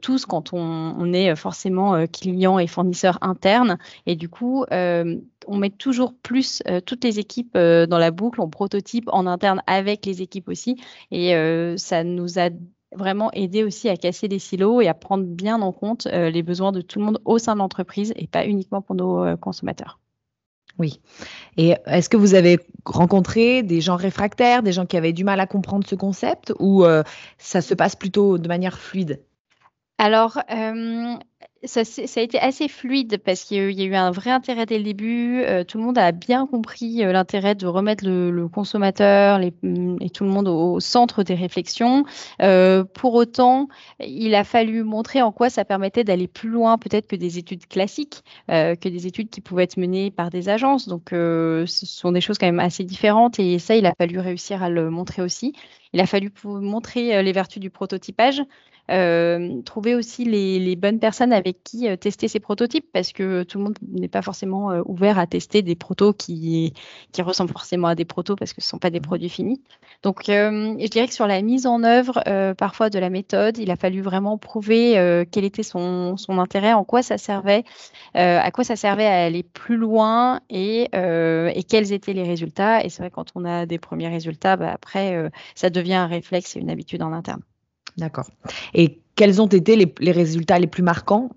tous, 0.00 0.26
quand 0.26 0.52
on, 0.52 1.12
est 1.12 1.34
forcément 1.36 2.06
client 2.06 2.58
et 2.58 2.66
fournisseur 2.66 3.18
interne, 3.20 3.78
et 4.06 4.16
du 4.16 4.28
coup, 4.28 4.64
on 4.70 5.56
met 5.56 5.70
toujours 5.70 6.14
plus 6.22 6.62
toutes 6.84 7.04
les 7.04 7.18
équipes 7.18 7.54
dans 7.54 7.98
la 7.98 8.10
boucle, 8.10 8.40
on 8.40 8.48
prototype 8.48 9.08
en 9.12 9.26
interne 9.26 9.62
avec 9.66 10.06
les 10.06 10.22
équipes 10.22 10.48
aussi, 10.48 10.76
et 11.10 11.34
ça 11.76 12.04
nous 12.04 12.38
a 12.38 12.50
vraiment 12.96 13.30
aider 13.32 13.64
aussi 13.64 13.88
à 13.88 13.96
casser 13.96 14.28
les 14.28 14.38
silos 14.38 14.80
et 14.80 14.88
à 14.88 14.94
prendre 14.94 15.24
bien 15.24 15.60
en 15.62 15.72
compte 15.72 16.06
euh, 16.06 16.30
les 16.30 16.42
besoins 16.42 16.72
de 16.72 16.80
tout 16.80 16.98
le 16.98 17.04
monde 17.04 17.20
au 17.24 17.38
sein 17.38 17.54
de 17.54 17.58
l'entreprise 17.58 18.12
et 18.16 18.26
pas 18.26 18.46
uniquement 18.46 18.82
pour 18.82 18.94
nos 18.94 19.24
euh, 19.24 19.36
consommateurs. 19.36 19.98
Oui. 20.78 21.00
Et 21.56 21.74
est-ce 21.86 22.08
que 22.08 22.16
vous 22.16 22.34
avez 22.34 22.58
rencontré 22.84 23.62
des 23.62 23.80
gens 23.80 23.96
réfractaires, 23.96 24.62
des 24.62 24.72
gens 24.72 24.84
qui 24.84 24.96
avaient 24.96 25.14
du 25.14 25.24
mal 25.24 25.40
à 25.40 25.46
comprendre 25.46 25.86
ce 25.86 25.94
concept 25.94 26.52
ou 26.58 26.84
euh, 26.84 27.02
ça 27.38 27.62
se 27.62 27.72
passe 27.72 27.96
plutôt 27.96 28.36
de 28.36 28.46
manière 28.46 28.78
fluide? 28.78 29.22
Alors, 29.98 30.38
ça, 31.64 31.80
a 31.80 32.20
été 32.20 32.38
assez 32.38 32.68
fluide 32.68 33.18
parce 33.24 33.44
qu'il 33.44 33.72
y 33.72 33.82
a 33.82 33.84
eu 33.84 33.94
un 33.94 34.10
vrai 34.10 34.30
intérêt 34.30 34.66
dès 34.66 34.78
le 34.78 34.84
début. 34.84 35.42
Euh, 35.42 35.64
tout 35.64 35.78
le 35.78 35.84
monde 35.84 35.98
a 35.98 36.12
bien 36.12 36.46
compris 36.46 37.02
euh, 37.02 37.12
l'intérêt 37.12 37.54
de 37.54 37.66
remettre 37.66 38.04
le, 38.06 38.48
consommateur 38.48 39.40
mm, 39.40 39.96
et 40.00 40.10
tout 40.10 40.24
le 40.24 40.30
monde 40.30 40.48
au, 40.48 40.80
centre 40.80 41.22
des 41.22 41.34
réflexions. 41.34 42.04
Euh, 42.42 42.84
pour 42.84 43.14
autant, 43.14 43.68
il 44.00 44.34
a 44.34 44.44
fallu 44.44 44.82
montrer 44.82 45.22
en 45.22 45.32
quoi 45.32 45.48
ça 45.50 45.64
permettait 45.64 46.04
d'aller 46.04 46.28
plus 46.28 46.50
loin 46.50 46.78
peut-être 46.78 47.06
que 47.06 47.16
des 47.16 47.38
études 47.38 47.66
classiques, 47.66 48.22
que 48.48 48.88
des 48.88 49.06
études 49.06 49.30
qui 49.30 49.40
pouvaient 49.40 49.64
être 49.64 49.78
menées 49.78 50.10
par 50.10 50.30
des 50.30 50.48
agences. 50.48 50.88
Donc, 50.88 51.08
ce 51.10 51.64
sont 51.66 52.12
des 52.12 52.20
choses 52.20 52.38
quand 52.38 52.46
même 52.46 52.60
assez 52.60 52.84
différentes 52.84 53.38
et 53.38 53.58
ça, 53.58 53.76
il 53.76 53.86
a 53.86 53.92
fallu 53.96 54.18
réussir 54.18 54.62
à 54.62 54.70
le 54.70 54.90
montrer 54.90 55.22
aussi. 55.22 55.54
Il 55.92 56.00
a 56.00 56.06
fallu 56.06 56.30
montrer 56.44 57.22
les 57.22 57.32
vertus 57.32 57.60
du 57.60 57.70
prototypage. 57.70 58.42
Euh, 58.90 59.62
trouver 59.62 59.94
aussi 59.96 60.24
les, 60.24 60.76
bonnes 60.76 61.00
personnes 61.00 61.32
avec 61.32 61.64
qui 61.64 61.88
euh, 61.88 61.96
tester 61.96 62.28
ces 62.28 62.38
prototypes 62.38 62.86
parce 62.92 63.12
que 63.12 63.42
tout 63.42 63.58
le 63.58 63.64
monde 63.64 63.78
n'est 63.82 64.08
pas 64.08 64.22
forcément 64.22 64.70
euh, 64.70 64.82
ouvert 64.84 65.18
à 65.18 65.26
tester 65.26 65.62
des 65.62 65.74
protos 65.74 66.12
qui, 66.12 66.72
qui 67.12 67.22
ressemblent 67.22 67.50
forcément 67.50 67.88
à 67.88 67.94
des 67.94 68.04
protos 68.04 68.36
parce 68.36 68.52
que 68.52 68.60
ce 68.60 68.66
ne 68.66 68.70
sont 68.70 68.78
pas 68.78 68.90
des 68.90 69.00
mmh. 69.00 69.02
produits 69.02 69.28
finis. 69.28 69.60
Donc, 70.02 70.24
je 70.26 70.88
dirais 70.88 71.08
que 71.08 71.14
sur 71.14 71.26
la 71.26 71.40
mise 71.42 71.66
en 71.66 71.82
œuvre 71.82 72.22
parfois 72.54 72.90
de 72.90 72.98
la 72.98 73.10
méthode, 73.10 73.58
il 73.58 73.70
a 73.70 73.76
fallu 73.76 74.02
vraiment 74.02 74.38
prouver 74.38 75.24
quel 75.30 75.44
était 75.44 75.62
son, 75.62 76.16
son, 76.16 76.38
intérêt, 76.38 76.72
en 76.72 76.84
quoi 76.84 77.02
ça 77.02 77.18
servait, 77.18 77.64
à 78.14 78.50
quoi 78.50 78.64
ça 78.64 78.76
servait 78.76 79.06
à 79.06 79.24
aller 79.24 79.42
plus 79.42 79.76
loin 79.76 80.40
et, 80.50 80.88
et 80.92 81.62
quels 81.64 81.92
étaient 81.92 82.12
les 82.12 82.24
résultats. 82.24 82.84
Et 82.84 82.88
c'est 82.88 83.02
vrai 83.02 83.10
quand 83.10 83.32
on 83.34 83.44
a 83.44 83.66
des 83.66 83.78
premiers 83.78 84.08
résultats, 84.08 84.56
bah, 84.56 84.70
après, 84.72 85.30
ça 85.54 85.70
devient 85.70 85.94
un 85.94 86.06
réflexe 86.06 86.56
et 86.56 86.60
une 86.60 86.70
habitude 86.70 87.02
en 87.02 87.12
interne. 87.12 87.42
D'accord. 87.96 88.28
Et 88.74 89.00
quels 89.14 89.40
ont 89.40 89.46
été 89.46 89.76
les, 89.76 90.12
résultats 90.12 90.58
les 90.58 90.66
plus 90.66 90.82
marquants? 90.82 91.30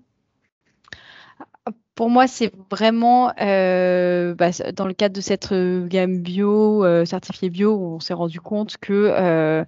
Pour 1.94 2.08
moi, 2.08 2.26
c'est 2.26 2.52
vraiment 2.70 3.32
euh, 3.40 4.34
bah, 4.34 4.50
dans 4.74 4.86
le 4.86 4.94
cadre 4.94 5.14
de 5.14 5.20
cette 5.20 5.52
euh, 5.52 5.86
gamme 5.86 6.20
bio, 6.20 6.84
euh, 6.84 7.04
certifiée 7.04 7.50
bio, 7.50 7.78
on 7.78 8.00
s'est 8.00 8.14
rendu 8.14 8.40
compte 8.40 8.78
que 8.78 9.64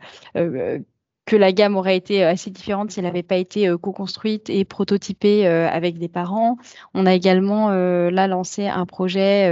que 1.24 1.36
la 1.36 1.52
gamme 1.52 1.76
aurait 1.76 1.96
été 1.96 2.24
assez 2.24 2.50
différente 2.50 2.90
si 2.90 2.98
elle 2.98 3.06
n'avait 3.06 3.22
pas 3.22 3.36
été 3.36 3.72
co-construite 3.80 4.50
et 4.50 4.64
prototypée 4.64 5.46
avec 5.46 5.98
des 5.98 6.08
parents. 6.08 6.56
On 6.94 7.06
a 7.06 7.14
également 7.14 7.70
là 7.70 8.26
lancé 8.26 8.66
un 8.66 8.86
projet 8.86 9.46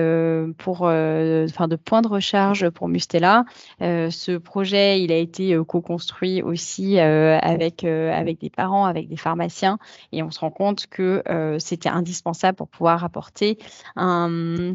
pour, 0.59 0.89
de 0.89 1.77
point 1.77 2.03
de 2.03 2.09
recharge 2.09 2.71
pour 2.71 2.89
Mustela. 2.89 3.45
ce 3.81 4.37
projet, 4.37 5.01
il 5.03 5.13
a 5.13 5.17
été 5.17 5.57
co-construit 5.67 6.43
aussi 6.43 6.99
avec, 6.99 7.85
avec 7.85 8.41
des 8.41 8.51
parents, 8.51 8.87
avec 8.87 9.09
des 9.09 9.17
pharmaciens, 9.17 9.79
et 10.13 10.23
on 10.23 10.31
se 10.31 10.41
rend 10.41 10.51
compte 10.51 10.87
que 10.89 11.23
c'était 11.59 11.89
indispensable 11.89 12.57
pour 12.57 12.69
pouvoir 12.69 13.05
apporter 13.05 13.59
un, 13.95 14.75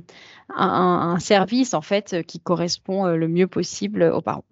un, 0.55 1.19
service 1.19 1.73
en 1.73 1.81
fait 1.81 2.23
qui 2.25 2.39
correspond 2.39 3.07
le 3.07 3.27
mieux 3.27 3.47
possible 3.47 4.03
aux 4.03 4.21
parents. 4.21 4.45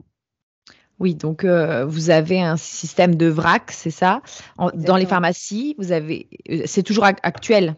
Oui, 1.00 1.16
donc 1.16 1.44
euh, 1.44 1.86
vous 1.86 2.10
avez 2.10 2.42
un 2.42 2.58
système 2.58 3.16
de 3.16 3.28
vrac, 3.28 3.72
c'est 3.72 3.90
ça? 3.92 4.22
Dans 4.76 4.96
les 4.96 5.06
pharmacies, 5.06 5.76
vous 5.78 5.92
avez, 5.92 6.28
euh, 6.50 6.62
c'est 6.66 6.84
toujours 6.84 7.06
actuel? 7.06 7.76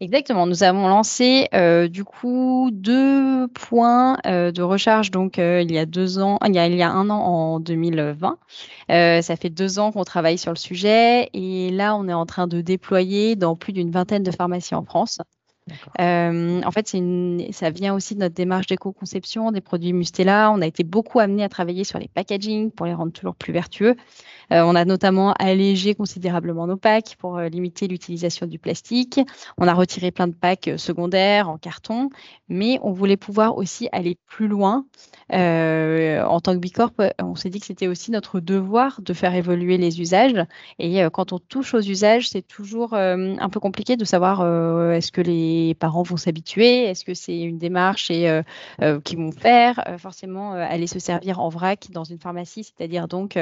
Exactement. 0.00 0.46
Nous 0.46 0.64
avons 0.64 0.88
lancé 0.88 1.48
euh, 1.54 1.86
du 1.86 2.04
coup 2.04 2.70
deux 2.72 3.46
points 3.48 4.18
de 4.24 4.60
recharge 4.60 5.12
donc 5.12 5.38
il 5.38 5.70
y 5.70 5.78
a 5.78 5.86
deux 5.86 6.18
ans, 6.18 6.38
il 6.44 6.54
y 6.54 6.58
a, 6.58 6.66
il 6.66 6.74
y 6.74 6.82
a 6.82 6.90
un 6.90 7.10
an 7.10 7.20
en 7.20 7.60
2020. 7.60 8.38
ça 8.88 9.36
fait 9.36 9.50
deux 9.50 9.78
ans 9.78 9.92
qu'on 9.92 10.02
travaille 10.02 10.36
sur 10.36 10.50
le 10.50 10.56
sujet 10.56 11.30
et 11.32 11.70
là 11.70 11.94
on 11.94 12.08
est 12.08 12.12
en 12.12 12.26
train 12.26 12.48
de 12.48 12.60
déployer 12.60 13.36
dans 13.36 13.54
plus 13.54 13.72
d'une 13.72 13.92
vingtaine 13.92 14.24
de 14.24 14.32
pharmacies 14.32 14.74
en 14.74 14.84
France. 14.84 15.20
Euh, 16.00 16.60
en 16.62 16.70
fait, 16.70 16.94
ça 17.52 17.70
vient 17.70 17.94
aussi 17.94 18.14
de 18.14 18.20
notre 18.20 18.34
démarche 18.34 18.66
d'éco-conception 18.66 19.50
des 19.50 19.60
produits 19.60 19.92
Mustela. 19.92 20.50
On 20.52 20.60
a 20.60 20.66
été 20.66 20.84
beaucoup 20.84 21.20
amené 21.20 21.42
à 21.42 21.48
travailler 21.48 21.84
sur 21.84 21.98
les 21.98 22.08
packaging 22.08 22.70
pour 22.70 22.86
les 22.86 22.94
rendre 22.94 23.12
toujours 23.12 23.34
plus 23.34 23.52
vertueux. 23.52 23.96
Euh, 24.54 24.62
on 24.62 24.74
a 24.74 24.84
notamment 24.84 25.32
allégé 25.34 25.94
considérablement 25.94 26.66
nos 26.66 26.76
packs 26.76 27.16
pour 27.18 27.38
euh, 27.38 27.48
limiter 27.48 27.88
l'utilisation 27.88 28.46
du 28.46 28.58
plastique. 28.58 29.20
On 29.58 29.66
a 29.66 29.74
retiré 29.74 30.10
plein 30.10 30.28
de 30.28 30.34
packs 30.34 30.70
secondaires 30.76 31.48
en 31.48 31.58
carton, 31.58 32.10
mais 32.48 32.78
on 32.82 32.92
voulait 32.92 33.16
pouvoir 33.16 33.56
aussi 33.56 33.88
aller 33.92 34.16
plus 34.26 34.48
loin. 34.48 34.86
en 35.30 36.40
tant 36.40 36.54
que 36.54 36.58
Bicorp, 36.58 36.92
on 37.20 37.34
s'est 37.34 37.50
dit 37.50 37.60
que 37.60 37.66
c'était 37.66 37.88
aussi 37.88 38.10
notre 38.10 38.40
devoir 38.40 39.00
de 39.00 39.12
faire 39.12 39.34
évoluer 39.34 39.78
les 39.78 40.00
usages. 40.00 40.44
Et 40.78 41.02
quand 41.12 41.32
on 41.32 41.38
touche 41.38 41.74
aux 41.74 41.80
usages, 41.80 42.28
c'est 42.28 42.46
toujours 42.46 42.94
un 42.94 43.48
peu 43.48 43.60
compliqué 43.60 43.96
de 43.96 44.04
savoir 44.04 44.42
est-ce 44.92 45.12
que 45.12 45.20
les 45.20 45.74
parents 45.74 46.02
vont 46.02 46.16
s'habituer 46.16 46.84
Est-ce 46.84 47.04
que 47.04 47.14
c'est 47.14 47.40
une 47.40 47.58
démarche 47.58 48.10
et 48.10 48.28
euh, 48.28 48.42
euh, 48.82 49.00
qu'ils 49.00 49.18
vont 49.18 49.32
faire 49.32 49.82
euh, 49.88 49.98
Forcément, 49.98 50.52
aller 50.52 50.86
se 50.86 50.98
servir 50.98 51.40
en 51.40 51.48
vrac 51.48 51.88
dans 51.90 52.04
une 52.04 52.18
pharmacie, 52.18 52.64
c'est-à-dire 52.64 53.08
donc 53.08 53.38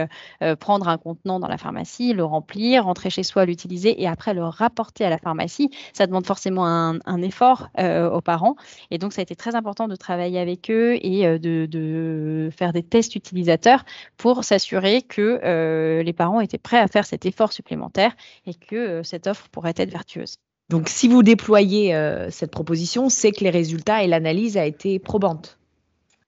prendre 0.61 0.89
un 0.89 0.99
contenant 1.03 1.41
dans 1.41 1.49
la 1.49 1.59
pharmacie, 1.59 2.13
le 2.13 2.25
remplir, 2.25 2.85
rentrer 2.85 3.11
chez 3.11 3.23
soi, 3.23 3.45
l'utiliser 3.45 4.01
et 4.01 4.07
après 4.07 4.35
le 4.35 4.45
rapporter 4.45 5.05
à 5.05 5.11
la 5.11 5.19
pharmacie. 5.19 5.71
Ça 5.93 6.07
demande 6.07 6.27
forcément 6.27 6.67
un, 6.67 7.23
effort 7.23 7.69
aux 7.79 8.21
parents. 8.21 8.57
Et 8.91 8.99
donc, 8.99 9.13
ça 9.13 9.21
a 9.21 9.23
été 9.23 9.37
très 9.37 9.55
important 9.55 9.89
de 9.89 9.97
travailler 9.97 10.39
avec 10.39 10.71
eux 10.71 10.95
et 11.03 11.39
de, 11.39 12.51
faire 12.57 12.73
des 12.73 12.83
tests 12.83 13.15
utilisateurs 13.15 13.85
pour 14.17 14.45
s'assurer 14.45 15.03
que 15.03 16.01
les 16.03 16.13
parents 16.13 16.41
étaient 16.41 16.59
prêts 16.59 16.79
à 16.79 16.89
faire 16.89 17.05
cet 17.05 17.27
effort 17.27 17.53
supplémentaire 17.53 18.15
et 18.47 18.55
que 18.55 19.03
cette 19.03 19.27
offre 19.27 19.49
pourrait 19.51 19.75
être 19.77 19.91
vertueuse. 19.91 20.37
Donc, 20.73 20.89
si 20.89 21.07
vous 21.07 21.23
déployez 21.23 21.95
euh, 21.95 22.31
cette 22.31 22.51
proposition, 22.51 23.11
c'est 23.11 23.33
que 23.33 23.45
les 23.45 23.51
résultats 23.51 24.03
et 24.03 24.07
l'analyse 24.07 24.57
a 24.57 24.65
été 24.65 24.99
probante. 24.99 25.59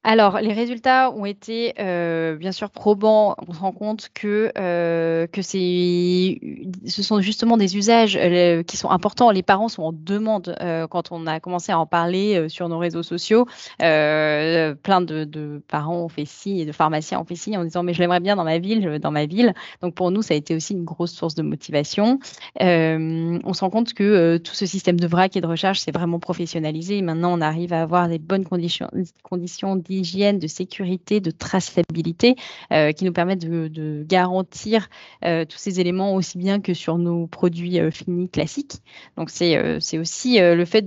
Alors, 0.06 0.38
les 0.38 0.52
résultats 0.52 1.10
ont 1.12 1.24
été 1.24 1.72
euh, 1.80 2.36
bien 2.36 2.52
sûr 2.52 2.68
probants. 2.68 3.36
On 3.48 3.54
se 3.54 3.58
rend 3.58 3.72
compte 3.72 4.10
que, 4.12 4.52
euh, 4.58 5.26
que 5.26 5.40
c'est, 5.40 6.38
ce 6.86 7.02
sont 7.02 7.22
justement 7.22 7.56
des 7.56 7.78
usages 7.78 8.14
euh, 8.20 8.62
qui 8.62 8.76
sont 8.76 8.90
importants. 8.90 9.30
Les 9.30 9.42
parents 9.42 9.68
sont 9.68 9.82
en 9.82 9.92
demande 9.94 10.54
quand 10.90 11.10
on 11.10 11.26
a 11.26 11.40
commencé 11.40 11.72
à 11.72 11.78
en 11.78 11.86
parler 11.86 12.50
sur 12.50 12.68
nos 12.68 12.78
réseaux 12.78 13.02
sociaux. 13.02 13.46
plein 13.78 15.00
de, 15.00 15.62
parents 15.68 15.96
ont 15.96 16.08
fait 16.10 16.26
ci 16.26 16.60
et 16.60 16.66
de 16.66 16.72
pharmaciens 16.72 17.20
ont 17.20 17.24
fait 17.24 17.34
ci 17.34 17.56
en 17.56 17.64
disant 17.64 17.82
mais 17.82 17.94
je 17.94 18.00
l'aimerais 18.00 18.20
bien 18.20 18.36
dans 18.36 18.44
ma 18.44 18.58
ville, 18.58 18.98
dans 18.98 19.10
ma 19.10 19.24
ville. 19.24 19.54
Donc 19.80 19.94
pour 19.94 20.10
nous, 20.10 20.20
ça 20.20 20.34
a 20.34 20.36
été 20.36 20.54
aussi 20.54 20.74
une 20.74 20.84
grosse 20.84 21.12
source 21.12 21.34
de 21.34 21.42
motivation. 21.42 22.18
on 22.60 23.52
se 23.54 23.60
rend 23.60 23.70
compte 23.70 23.94
que 23.94 24.36
tout 24.36 24.54
ce 24.54 24.66
système 24.66 25.00
de 25.00 25.06
vrac 25.06 25.34
et 25.34 25.40
de 25.40 25.46
recharge 25.46 25.80
s'est 25.80 25.92
vraiment 25.92 26.18
professionnalisé. 26.18 27.00
Maintenant, 27.00 27.32
on 27.32 27.40
arrive 27.40 27.72
à 27.72 27.80
avoir 27.80 28.08
des 28.08 28.18
bonnes 28.18 28.44
conditions, 28.44 28.90
conditions 29.22 29.76
d'hygiène, 30.02 30.38
de 30.38 30.46
sécurité, 30.46 31.20
de 31.20 31.30
traçabilité 31.30 32.36
euh, 32.72 32.92
qui 32.92 33.04
nous 33.04 33.12
permettent 33.12 33.46
de, 33.46 34.04
garantir 34.06 34.88
euh, 35.24 35.44
tous 35.44 35.58
ces 35.58 35.80
éléments 35.80 36.14
aussi 36.14 36.38
bien 36.38 36.60
que 36.60 36.74
sur 36.74 36.98
nos 36.98 37.26
produits 37.26 37.78
euh, 37.78 37.90
finis 37.90 38.28
classiques. 38.28 38.76
Donc 39.16 39.30
c'est 39.30 39.98
aussi 39.98 40.38
le 40.40 40.64
fait 40.64 40.84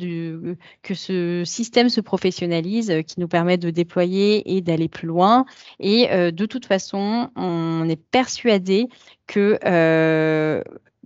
que 0.84 0.94
ce 0.94 1.44
système 1.46 1.90
se 1.90 2.02
professionnalise 2.02 2.94
qui 3.08 3.20
nous 3.20 3.28
permet 3.28 3.58
de 3.58 3.70
déployer 3.70 4.56
et 4.56 4.62
d'aller 4.62 4.88
plus 4.88 5.08
loin. 5.08 5.46
Et 5.80 6.08
de 6.08 6.46
toute 6.46 6.66
façon, 6.66 7.30
on 7.36 7.88
est 7.90 8.02
persuadé 8.12 8.88
que, 9.28 9.58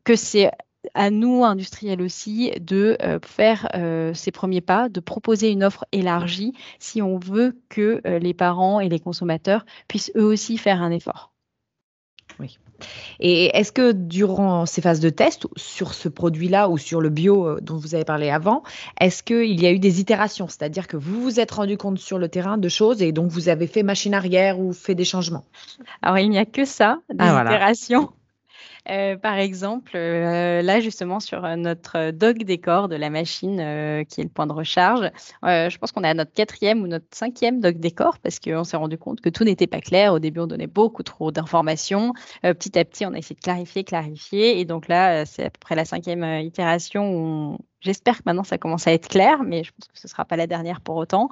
que 0.04 0.16
c'est 0.16 0.52
à 0.94 1.10
nous, 1.10 1.44
industriels 1.44 2.02
aussi, 2.02 2.52
de 2.60 2.98
euh, 3.02 3.20
faire 3.24 3.70
euh, 3.76 4.14
ces 4.14 4.32
premiers 4.32 4.62
pas, 4.62 4.90
de 4.90 5.00
proposer 5.00 5.50
une 5.50 5.64
offre 5.64 5.86
élargie 5.92 6.54
si 6.80 7.02
on 7.02 7.18
veut 7.18 7.58
que 7.70 8.02
euh, 8.06 8.20
les 8.20 8.34
parents 8.34 8.80
et 8.80 8.90
les 8.90 9.00
consommateurs 9.00 9.66
puissent 9.88 10.12
eux 10.16 10.26
aussi 10.26 10.58
faire 10.58 10.82
un 10.82 10.92
effort. 10.92 11.32
Oui. 12.40 12.58
Et 13.20 13.56
est-ce 13.56 13.72
que 13.72 13.92
durant 13.92 14.66
ces 14.66 14.82
phases 14.82 15.02
de 15.02 15.10
test 15.10 15.46
sur 15.56 15.94
ce 15.94 16.10
produit-là 16.10 16.70
ou 16.70 16.80
sur 16.80 17.00
le 17.00 17.10
bio 17.10 17.60
dont 17.60 17.78
vous 17.78 17.94
avez 17.94 18.06
parlé 18.06 18.32
avant, 18.32 18.64
est-ce 19.00 19.22
qu'il 19.22 19.62
y 19.62 19.68
a 19.68 19.72
eu 19.72 19.78
des 19.78 20.00
itérations? 20.00 20.48
C'est-à-dire 20.48 20.88
que 20.88 20.98
vous 20.98 21.22
vous 21.22 21.40
êtes 21.40 21.52
rendu 21.52 21.78
compte 21.78 22.00
sur 22.00 22.18
le 22.18 22.30
terrain 22.30 22.58
de 22.58 22.70
choses 22.70 23.04
et 23.04 23.12
donc 23.12 23.30
vous 23.30 23.50
avez 23.50 23.68
fait 23.68 23.84
machine 23.84 24.16
arrière 24.16 24.60
ou 24.60 24.74
fait 24.74 24.96
des 24.96 25.06
changements? 25.06 25.44
Alors 26.02 26.18
il 26.18 26.30
n'y 26.30 26.40
a 26.40 26.46
que 26.46 26.66
ça, 26.66 27.00
des 27.10 27.18
ah, 27.20 27.44
itérations. 27.46 28.12
Euh, 28.90 29.16
par 29.16 29.36
exemple, 29.36 29.92
euh, 29.96 30.62
là 30.62 30.80
justement 30.80 31.20
sur 31.20 31.46
euh, 31.46 31.56
notre 31.56 32.12
dog 32.12 32.44
décor 32.44 32.88
de 32.88 32.96
la 32.96 33.10
machine 33.10 33.58
qui 34.08 34.22
est 34.22 34.24
le 34.24 34.30
point 34.30 34.48
de 34.48 34.54
recharge, 34.54 35.12
je 35.44 35.78
pense 35.78 35.92
qu'on 35.92 36.04
est 36.04 36.10
à 36.10 36.14
notre 36.14 36.34
quatrième 36.34 36.82
ou 36.82 36.88
notre 36.88 37.06
cinquième 37.12 37.60
dog 37.60 37.80
décor 37.80 38.18
parce 38.20 38.40
qu'on 38.40 38.64
s'est 38.64 38.78
rendu 38.78 38.98
compte 38.98 39.22
que 39.22 39.30
tout 39.30 39.44
n'était 39.44 39.68
pas 39.68 39.82
clair. 39.82 40.14
Au 40.14 40.20
début, 40.20 40.40
on 40.40 40.48
donnait 40.48 40.68
beaucoup 40.68 41.04
trop 41.04 41.32
d'informations. 41.32 42.14
petit 42.42 42.78
à 42.78 42.86
petit, 42.86 43.06
on 43.06 43.14
a 43.14 43.18
essayé 43.18 43.36
de 43.36 43.42
clarifier, 43.42 43.84
clarifier. 43.84 44.60
Et 44.60 44.66
donc 44.66 44.88
là, 44.88 45.26
c'est 45.26 45.46
à 45.46 45.50
peu 45.50 45.60
près 45.60 45.76
la 45.76 45.86
cinquième 45.86 46.24
itération 46.42 47.12
où 47.14 47.18
on, 47.18 47.58
J'espère 47.82 48.18
que 48.18 48.24
maintenant 48.28 48.44
ça 48.44 48.60
commence 48.60 48.86
à 48.86 48.94
être 48.94 49.08
clair, 49.08 49.42
mais 49.44 49.64
je 49.64 49.72
pense 49.72 49.88
que 49.88 49.98
ce 49.98 50.06
ne 50.06 50.10
sera 50.10 50.24
pas 50.24 50.36
la 50.36 50.46
dernière 50.46 50.82
pour 50.82 50.98
autant. 50.98 51.30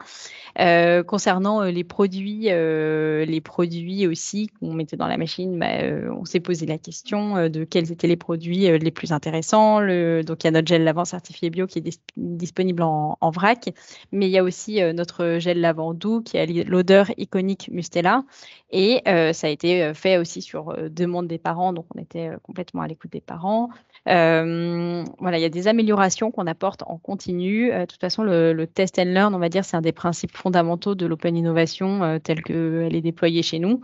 Euh, 0.59 1.03
concernant 1.03 1.61
euh, 1.61 1.69
les 1.69 1.83
produits, 1.83 2.47
euh, 2.49 3.23
les 3.23 3.39
produits 3.39 4.07
aussi 4.07 4.47
qu'on 4.59 4.73
mettait 4.73 4.97
dans 4.97 5.07
la 5.07 5.17
machine, 5.17 5.59
bah, 5.59 5.67
on 6.11 6.25
s'est 6.25 6.39
posé 6.39 6.65
la 6.65 6.79
question 6.79 7.49
de 7.49 7.63
quels 7.65 7.91
étaient 7.91 8.07
les 8.07 8.17
produits 8.17 8.79
les 8.79 8.91
plus 8.91 9.11
intéressants. 9.11 9.79
Donc 9.79 10.43
il 10.43 10.45
y 10.45 10.47
a 10.47 10.51
notre 10.51 10.67
gel 10.67 10.83
lavant 10.83 11.05
certifié 11.05 11.51
bio 11.51 11.67
qui 11.67 11.79
est 11.79 11.99
disponible 12.17 12.81
en, 12.81 13.17
en, 13.21 13.29
vrac, 13.29 13.69
mais 14.11 14.27
il 14.27 14.31
y 14.31 14.39
a 14.39 14.43
aussi 14.43 14.81
notre 14.93 15.37
gel 15.37 15.61
lavant 15.61 15.93
doux 15.93 16.21
qui 16.21 16.39
a 16.39 16.45
l'odeur 16.45 17.11
iconique 17.17 17.69
Mustela. 17.71 18.23
Et 18.71 19.01
ça 19.05 19.47
a 19.47 19.49
été 19.49 19.93
fait 19.93 20.17
aussi 20.17 20.41
sur 20.41 20.75
demande 20.89 21.27
des 21.27 21.37
parents, 21.37 21.73
donc 21.73 21.85
on 21.95 21.99
était 21.99 22.31
complètement 22.43 22.81
à 22.81 22.87
l'écoute 22.87 23.11
des 23.11 23.21
parents. 23.21 23.69
Voilà, 24.05 25.37
il 25.37 25.41
y 25.41 25.45
a 25.45 25.49
des 25.49 25.67
améliorations 25.67 26.31
apporte 26.47 26.83
en 26.83 26.97
continu. 26.97 27.71
Euh, 27.71 27.81
de 27.81 27.85
toute 27.85 28.01
façon, 28.01 28.23
le, 28.23 28.65
test 28.65 28.99
and 28.99 29.05
learn, 29.05 29.33
on 29.33 29.39
va 29.39 29.49
dire, 29.49 29.65
c'est 29.65 29.77
un 29.77 29.81
des 29.81 29.91
principes 29.91 30.35
fondamentaux 30.35 30.95
de 30.95 31.05
l'open 31.05 31.35
innovation 31.35 32.03
euh, 32.03 32.19
telle 32.19 32.43
qu'elle 32.43 32.95
est 32.95 33.01
déployée 33.01 33.43
chez 33.43 33.59
nous. 33.59 33.81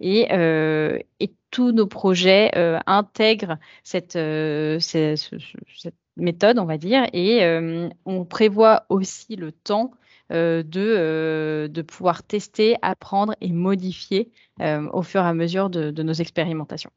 Et, 0.00 0.28
et 1.18 1.32
tous 1.50 1.72
nos 1.72 1.88
projets 1.88 2.52
intègrent 2.86 3.58
cette, 3.82 4.16
méthode, 6.16 6.58
on 6.60 6.64
va 6.66 6.78
dire, 6.78 7.04
et 7.12 7.40
on 8.04 8.24
prévoit 8.24 8.84
aussi 8.90 9.34
le 9.34 9.50
temps 9.50 9.90
de, 10.30 11.82
pouvoir 11.82 12.22
tester, 12.22 12.76
apprendre 12.80 13.34
et 13.40 13.50
modifier 13.50 14.30
au 14.60 15.02
fur 15.02 15.20
et 15.22 15.26
à 15.26 15.34
mesure 15.34 15.68
de 15.68 16.02
nos 16.04 16.12
expérimentations. 16.12 16.92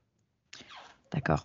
D'accord. 1.12 1.44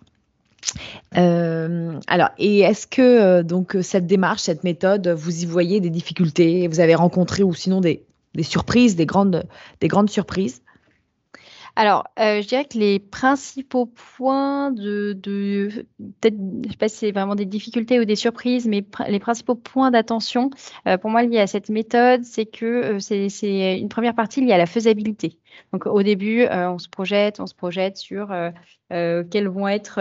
Euh, 1.17 1.99
alors, 2.07 2.29
et 2.37 2.59
est-ce 2.59 2.87
que 2.87 3.01
euh, 3.01 3.43
donc 3.43 3.77
cette 3.81 4.05
démarche, 4.05 4.41
cette 4.41 4.63
méthode, 4.63 5.07
vous 5.07 5.43
y 5.43 5.45
voyez 5.45 5.79
des 5.79 5.89
difficultés 5.89 6.67
Vous 6.67 6.79
avez 6.79 6.95
rencontré 6.95 7.43
ou 7.43 7.53
sinon 7.53 7.81
des, 7.81 8.03
surprises, 8.41 8.95
des 8.95 9.05
grandes, 9.05 9.43
des 9.79 9.87
grandes 9.87 10.09
surprises? 10.09 10.61
Alors, 11.79 12.05
euh, 12.19 12.41
je 12.41 12.47
dirais 12.47 12.65
que 12.65 12.79
les 12.79 12.97
principaux 12.97 13.85
points 13.85 14.71
de, 14.71 15.13
peut-être, 15.21 16.35
je 16.65 16.71
sais 16.71 16.77
pas 16.77 16.89
si 16.89 16.97
c'est 16.97 17.11
vraiment 17.11 17.35
des 17.35 17.45
difficultés 17.45 17.99
ou 17.99 18.05
des 18.05 18.15
surprises, 18.15 18.67
mais 18.67 18.83
les 19.07 19.19
principaux 19.19 19.53
points 19.53 19.91
d'attention 19.91 20.49
pour 21.01 21.11
moi 21.11 21.21
liés 21.21 21.39
à 21.39 21.45
cette 21.45 21.69
méthode, 21.69 22.23
c'est 22.23 22.47
que 22.47 22.97
c'est 22.97 23.77
une 23.79 23.89
première 23.89 24.15
partie 24.15 24.43
liée 24.43 24.53
à 24.53 24.57
la 24.57 24.65
faisabilité. 24.65 25.37
Donc 25.73 25.85
au 25.85 26.03
début, 26.03 26.45
on 26.49 26.79
se 26.79 26.89
projette, 26.89 27.39
on 27.39 27.47
se 27.47 27.55
projette 27.55 27.97
sur 27.97 28.33
quels 28.89 29.47
vont 29.47 29.67
être 29.67 29.99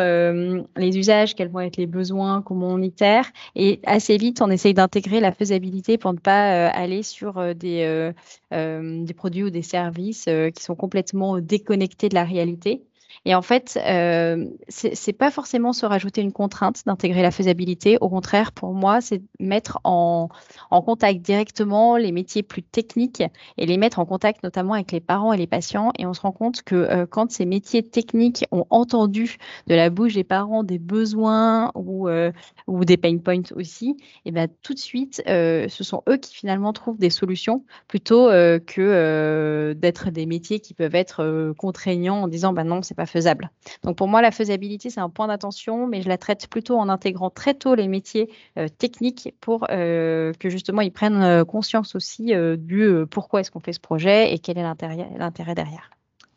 les 0.76 0.98
usages, 0.98 1.34
quels 1.34 1.48
vont 1.48 1.60
être 1.60 1.76
les 1.76 1.86
besoins, 1.86 2.42
comment 2.42 2.68
on 2.68 2.82
itère. 2.82 3.26
Et 3.54 3.80
assez 3.84 4.16
vite, 4.16 4.42
on 4.42 4.50
essaye 4.50 4.75
d'intégrer 4.75 5.20
la 5.20 5.32
faisabilité 5.32 5.98
pour 5.98 6.12
ne 6.12 6.18
pas 6.18 6.68
aller 6.68 7.02
sur 7.02 7.54
des, 7.54 8.12
des 8.50 9.14
produits 9.14 9.44
ou 9.44 9.50
des 9.50 9.62
services 9.62 10.28
qui 10.54 10.62
sont 10.62 10.76
complètement 10.76 11.38
déconnectés 11.40 12.08
de 12.08 12.14
la 12.14 12.25
réalité. 12.25 12.82
Et 13.25 13.35
en 13.35 13.42
fait, 13.42 13.78
euh, 13.85 14.46
c'est 14.68 15.12
pas 15.12 15.30
forcément 15.30 15.73
se 15.73 15.87
rajouter 15.87 16.20
une 16.20 16.32
contrainte 16.32 16.82
d'intégrer 16.87 17.23
la 17.23 17.30
faisabilité. 17.30 17.99
Au 18.00 18.08
contraire, 18.08 18.52
pour 18.52 18.73
moi, 18.73 19.00
c'est 19.00 19.23
mettre 19.40 19.80
en, 19.85 20.28
contact 20.70 21.20
directement 21.23 21.96
les 21.96 22.12
métiers 22.12 22.44
plus 22.44 22.62
techniques 22.62 23.23
et 23.56 23.66
les 23.66 23.76
mettre 23.76 23.99
en 23.99 24.06
contact 24.06 24.44
notamment 24.44 24.75
avec 24.75 24.92
les 24.92 25.00
parents 25.00 25.32
et 25.32 25.37
les 25.37 25.46
patients. 25.46 25.90
Et 25.99 26.06
on 26.06 26.14
se 26.14 26.20
rend 26.20 26.32
compte 26.32 26.62
que 26.62 26.75
euh, 26.75 27.06
quand 27.06 27.30
ces 27.32 27.46
métiers 27.46 27.82
techniques 27.82 28.44
ont 28.52 28.66
entendu 28.70 29.37
de 29.66 29.75
la 29.75 29.90
bouche 29.90 30.14
des 30.14 30.25
parents 30.25 30.62
des 30.62 30.78
besoins 30.78 31.73
ou, 31.75 32.08
euh, 32.08 32.30
des 32.68 32.96
pain 32.96 33.18
points 33.18 33.42
aussi, 33.54 33.96
et 34.25 34.30
ben 34.30 34.49
tout 34.62 34.75
de 34.75 34.78
suite, 34.78 35.23
euh, 35.26 35.66
ce 35.68 35.82
sont 35.82 36.02
eux 36.08 36.18
qui 36.18 36.35
finalement 36.35 36.73
trouvent 36.73 36.99
des 36.99 37.11
solutions 37.11 37.64
plutôt 37.88 38.28
que 38.28 39.73
d'être 39.76 40.11
des 40.11 40.26
métiers 40.26 40.61
qui 40.61 40.75
peuvent 40.75 40.94
être 40.94 41.52
contraignants 41.58 42.23
en 42.23 42.28
disant 42.28 42.52
bah 42.52 42.64
non, 42.64 42.82
c'est 42.82 42.94
pas 42.94 43.05
faisable. 43.06 43.50
Donc 43.82 43.96
pour 43.96 44.08
moi, 44.08 44.22
la 44.22 44.30
faisabilité, 44.30 44.90
c'est 44.90 45.00
un 45.00 45.08
point 45.08 45.28
d'attention, 45.28 45.86
mais 45.86 46.02
je 46.02 46.08
la 46.08 46.18
traite 46.18 46.48
plutôt 46.48 46.78
en 46.78 46.88
intégrant 46.88 47.30
très 47.30 47.54
tôt 47.54 47.75
les 47.75 47.88
métiers 47.88 48.30
euh, 48.58 48.68
techniques 48.68 49.34
pour 49.40 49.66
euh, 49.70 50.32
que 50.38 50.48
justement 50.48 50.80
ils 50.82 50.92
prennent 50.92 51.22
euh, 51.22 51.44
conscience 51.44 51.94
aussi 51.94 52.32
du 52.58 52.88
pourquoi 53.10 53.40
est-ce 53.40 53.50
qu'on 53.50 53.60
fait 53.60 53.72
ce 53.72 53.80
projet 53.80 54.32
et 54.32 54.38
quel 54.38 54.58
est 54.58 54.62
l'intérêt 54.62 55.54
derrière. 55.54 55.90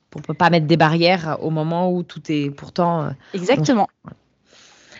Pour 0.09 0.21
ne 0.27 0.33
pas 0.33 0.49
mettre 0.49 0.65
des 0.65 0.77
barrières 0.77 1.37
au 1.41 1.49
moment 1.49 1.91
où 1.91 2.03
tout 2.03 2.21
est 2.29 2.49
pourtant. 2.49 3.11
Exactement. 3.33 3.87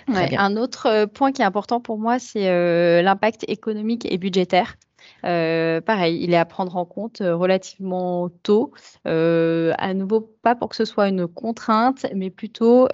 un 0.08 0.58
autre 0.58 1.06
point 1.06 1.32
qui 1.32 1.42
est 1.42 1.46
important 1.46 1.80
pour 1.80 1.98
moi, 1.98 2.20
c'est 2.20 3.02
l'impact 3.02 3.46
économique 3.48 4.12
et 4.12 4.18
budgétaire. 4.18 4.76
Euh, 5.26 5.82
pareil, 5.82 6.24
il 6.24 6.34
est 6.34 6.38
à 6.38 6.46
prendre 6.46 6.76
en 6.78 6.86
compte 6.86 7.22
euh, 7.22 7.36
relativement 7.36 8.30
tôt. 8.44 8.74
Euh, 9.08 9.74
à 9.78 9.94
nouveau, 9.94 10.22
pas 10.22 10.56
pour 10.56 10.70
que 10.70 10.76
ce 10.76 10.86
soit 10.86 11.10
une 11.10 11.28
contrainte, 11.28 12.06
mais 12.16 12.30
plutôt 12.30 12.88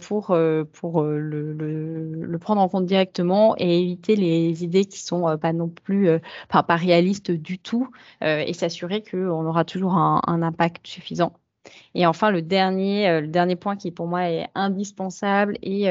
pour, 0.00 0.34
le, 0.34 0.68
prendre 2.40 2.60
en 2.60 2.68
compte 2.68 2.86
directement 2.86 3.54
et 3.58 3.80
éviter 3.80 4.16
les 4.16 4.64
idées 4.64 4.84
qui 4.84 5.00
sont 5.00 5.38
pas 5.38 5.52
non 5.52 5.68
plus 5.68 6.08
pas 6.48 6.64
réalistes 6.68 7.30
du 7.30 7.58
tout 7.58 7.88
et 8.22 8.52
s'assurer 8.52 9.02
qu'on 9.02 9.46
aura 9.46 9.64
toujours 9.64 9.94
un, 9.94 10.42
impact 10.42 10.86
suffisant. 10.86 11.34
Et 11.94 12.06
enfin, 12.06 12.30
le 12.30 12.42
dernier, 12.42 13.20
le 13.20 13.28
dernier 13.28 13.56
point 13.56 13.76
qui 13.76 13.90
pour 13.90 14.06
moi 14.06 14.30
est 14.30 14.48
indispensable 14.54 15.58
et 15.62 15.88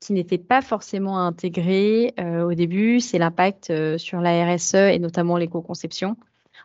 qui 0.00 0.14
n'était 0.14 0.38
pas 0.38 0.62
forcément 0.62 1.18
intégré 1.18 2.14
euh, 2.18 2.42
au 2.42 2.54
début, 2.54 3.00
c'est 3.00 3.18
l'impact 3.18 3.70
euh, 3.70 3.98
sur 3.98 4.20
la 4.20 4.44
RSE 4.46 4.74
et 4.74 4.98
notamment 4.98 5.36
l'éco-conception. 5.36 6.16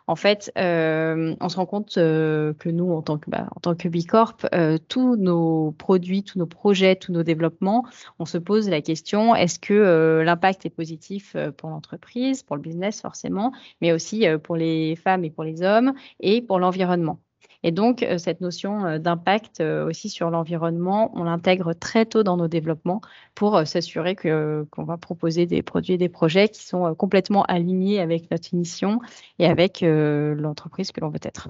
En 0.08 0.16
fait, 0.16 0.52
euh, 0.56 1.34
on 1.40 1.48
se 1.48 1.56
rend 1.56 1.66
compte 1.66 1.94
que 1.96 2.68
nous, 2.68 2.92
en 2.92 3.02
tant 3.02 3.18
que, 3.18 3.28
bah, 3.28 3.48
en 3.56 3.60
tant 3.60 3.74
que 3.74 3.88
Bicorp, 3.88 4.46
tous 4.86 5.16
nos 5.16 5.72
produits, 5.72 6.22
tous 6.22 6.38
nos 6.38 6.46
projets, 6.46 6.94
tous 6.94 7.10
nos 7.10 7.24
développements, 7.24 7.84
on 8.20 8.24
se 8.24 8.38
pose 8.38 8.68
la 8.68 8.80
question 8.82 9.34
est-ce 9.34 9.58
que 9.58 10.22
l'impact 10.24 10.64
est 10.64 10.70
positif 10.70 11.36
pour 11.56 11.70
l'entreprise, 11.70 12.44
pour 12.44 12.54
le 12.54 12.62
business 12.62 13.00
forcément, 13.00 13.52
mais 13.80 13.90
aussi 13.92 14.26
pour 14.44 14.54
les 14.54 14.94
femmes 14.94 15.24
et 15.24 15.30
pour 15.30 15.42
les 15.42 15.62
hommes 15.62 15.92
et 16.20 16.40
pour 16.40 16.60
l'environnement 16.60 17.18
et 17.62 17.72
donc, 17.72 18.02
euh, 18.02 18.18
cette 18.18 18.40
notion 18.40 18.86
euh, 18.86 18.98
d'impact 18.98 19.60
euh, 19.60 19.88
aussi 19.88 20.08
sur 20.08 20.30
l'environnement, 20.30 21.10
on 21.14 21.24
l'intègre 21.24 21.72
très 21.72 22.06
tôt 22.06 22.22
dans 22.22 22.36
nos 22.36 22.48
développements 22.48 23.00
pour 23.34 23.66
s'assurer 23.66 24.14
qu'on 24.14 24.84
va 24.84 24.96
proposer 24.96 25.46
des 25.46 25.62
produits 25.62 25.94
et 25.94 25.98
des 25.98 26.08
projets 26.08 26.48
qui 26.48 26.64
sont 26.64 26.94
complètement 26.94 27.42
alignés 27.44 28.00
avec 28.00 28.30
notre 28.30 28.54
mission 28.54 29.00
et 29.38 29.46
avec 29.46 29.82
l'entreprise 29.82 30.92
que 30.92 31.00
l'on 31.00 31.08
veut 31.08 31.18
être. 31.22 31.48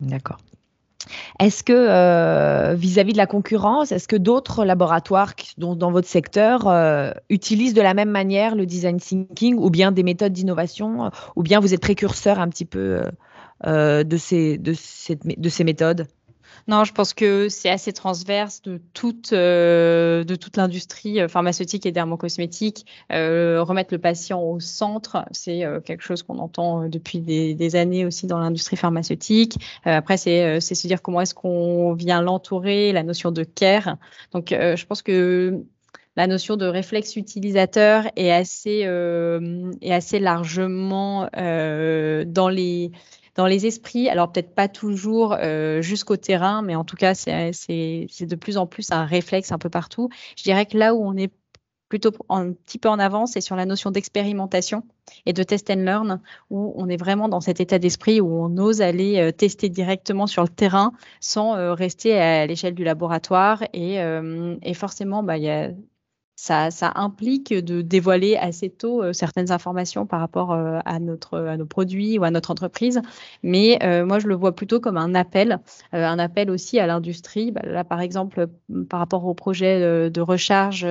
D'accord. 0.00 0.38
Est-ce 1.38 1.62
que 1.62 2.74
vis-à-vis 2.74 3.12
de 3.12 3.16
la 3.16 3.26
concurrence, 3.26 3.92
est-ce 3.92 4.08
que 4.08 4.16
d'autres 4.16 4.64
laboratoires 4.64 5.34
qui, 5.34 5.54
dans, 5.56 5.76
dans 5.76 5.92
votre 5.92 6.08
secteur 6.08 6.68
utilisent 7.30 7.74
de 7.74 7.82
la 7.82 7.94
même 7.94 8.10
manière 8.10 8.54
le 8.54 8.66
design 8.66 8.98
thinking 8.98 9.56
ou 9.56 9.70
bien 9.70 9.92
des 9.92 10.02
méthodes 10.02 10.32
d'innovation 10.32 11.10
ou 11.36 11.42
bien 11.42 11.60
vous 11.60 11.72
êtes 11.72 11.80
précurseur 11.80 12.38
un 12.38 12.48
petit 12.48 12.66
peu 12.66 13.00
euh, 13.02 13.10
de, 13.64 14.16
ces, 14.16 14.58
de, 14.58 14.74
de 15.36 15.48
ces 15.48 15.64
méthodes 15.64 16.06
non, 16.68 16.82
je 16.82 16.92
pense 16.92 17.14
que 17.14 17.48
c'est 17.48 17.70
assez 17.70 17.92
transverse 17.92 18.60
de 18.62 18.80
toute, 18.92 19.32
euh, 19.32 20.24
de 20.24 20.34
toute 20.34 20.56
l'industrie 20.56 21.20
euh, 21.20 21.28
pharmaceutique 21.28 21.86
et 21.86 21.92
dermocosmétique. 21.92 22.86
remettre 23.10 23.94
le 23.94 24.00
patient 24.00 24.42
au 24.42 24.58
centre, 24.58 25.24
c'est 25.30 25.62
quelque 25.84 26.02
chose 26.02 26.22
qu'on 26.22 26.38
entend 26.38 26.88
depuis 26.88 27.20
des, 27.20 27.76
années 27.76 28.04
aussi 28.04 28.26
dans 28.26 28.38
l'industrie 28.38 28.76
pharmaceutique. 28.76 29.58
après, 29.84 30.16
c'est 30.16 30.60
se 30.60 30.86
dire 30.86 31.02
comment 31.02 31.20
est-ce 31.20 31.34
qu'on 31.34 31.94
vient 31.94 32.22
l'entourer, 32.22 32.92
la 32.92 33.02
notion 33.02 33.30
de 33.30 33.44
care. 33.44 33.96
Donc, 34.32 34.48
je 34.50 34.86
pense 34.86 35.02
que 35.02 35.64
la 36.16 36.26
notion 36.26 36.56
de 36.56 36.66
réflexe 36.66 37.16
utilisateur 37.16 38.04
est 38.16 38.30
assez, 38.30 38.88
est 39.82 39.92
assez 39.92 40.18
largement 40.18 41.28
dans 41.32 42.48
les 42.48 42.92
dans 43.36 43.46
les 43.46 43.66
esprits. 43.66 44.08
Alors 44.08 44.32
peut-être 44.32 44.54
pas 44.54 44.68
toujours 44.68 45.36
euh, 45.38 45.82
jusqu'au 45.82 46.16
terrain, 46.16 46.62
mais 46.62 46.74
en 46.74 46.84
tout 46.84 46.96
cas, 46.96 47.14
c'est 47.14 47.52
de 47.52 48.34
plus 48.34 48.56
en 48.56 48.66
plus 48.66 48.90
un 48.90 49.04
réflexe 49.04 49.52
un 49.52 49.58
peu 49.58 49.70
partout. 49.70 50.08
Je 50.36 50.42
dirais 50.42 50.66
que 50.66 50.76
là 50.76 50.94
où 50.94 51.06
on 51.06 51.16
est 51.16 51.32
plutôt 51.88 52.10
un 52.28 52.52
petit 52.52 52.78
peu 52.78 52.88
en 52.88 52.98
avance, 52.98 53.32
c'est 53.32 53.40
sur 53.40 53.54
la 53.54 53.64
notion 53.64 53.92
d'expérimentation 53.92 54.82
et 55.24 55.32
de 55.32 55.42
test 55.44 55.70
and 55.70 55.84
learn, 55.84 56.20
où 56.50 56.74
on 56.76 56.88
est 56.88 56.96
vraiment 56.96 57.28
dans 57.28 57.40
cet 57.40 57.60
état 57.60 57.78
d'esprit 57.78 58.20
où 58.20 58.28
on 58.28 58.56
ose 58.58 58.82
aller 58.82 59.20
euh, 59.20 59.30
tester 59.30 59.68
directement 59.68 60.26
sur 60.26 60.42
le 60.42 60.48
terrain 60.48 60.92
sans 61.20 61.54
euh, 61.54 61.74
rester 61.74 62.18
à 62.18 62.46
l'échelle 62.46 62.74
du 62.74 62.82
laboratoire. 62.82 63.62
Et, 63.72 64.00
forcément, 64.74 65.22
bah, 65.22 65.36
il 65.36 65.44
y 65.44 65.50
a 65.50 65.70
ça, 66.36 66.92
implique 66.94 67.52
de 67.52 67.80
dévoiler 67.80 68.36
assez 68.36 68.68
tôt 68.68 69.02
euh, 69.02 69.12
certaines 69.14 69.50
informations 69.50 70.06
par 70.06 70.20
rapport 70.20 70.52
euh, 70.52 70.78
à, 70.84 70.98
notre, 70.98 71.38
à 71.38 71.56
nos 71.56 71.64
produits 71.64 72.18
ou 72.18 72.24
à 72.24 72.30
notre 72.30 72.50
entreprise. 72.50 73.00
Mais 73.42 73.78
euh, 73.82 74.04
moi, 74.04 74.18
je 74.18 74.28
le 74.28 74.34
vois 74.34 74.54
plutôt 74.54 74.78
comme 74.78 74.98
un 74.98 75.14
appel, 75.14 75.58
un 75.92 76.18
appel 76.18 76.50
aussi 76.50 76.78
à 76.78 76.86
l'industrie. 76.86 77.52
Bah, 77.52 77.62
là, 77.64 77.84
par 77.84 78.02
exemple, 78.02 78.48
par 78.88 79.00
rapport 79.00 79.24
au 79.24 79.32
projet 79.34 80.10
de 80.10 80.20
recharge 80.20 80.86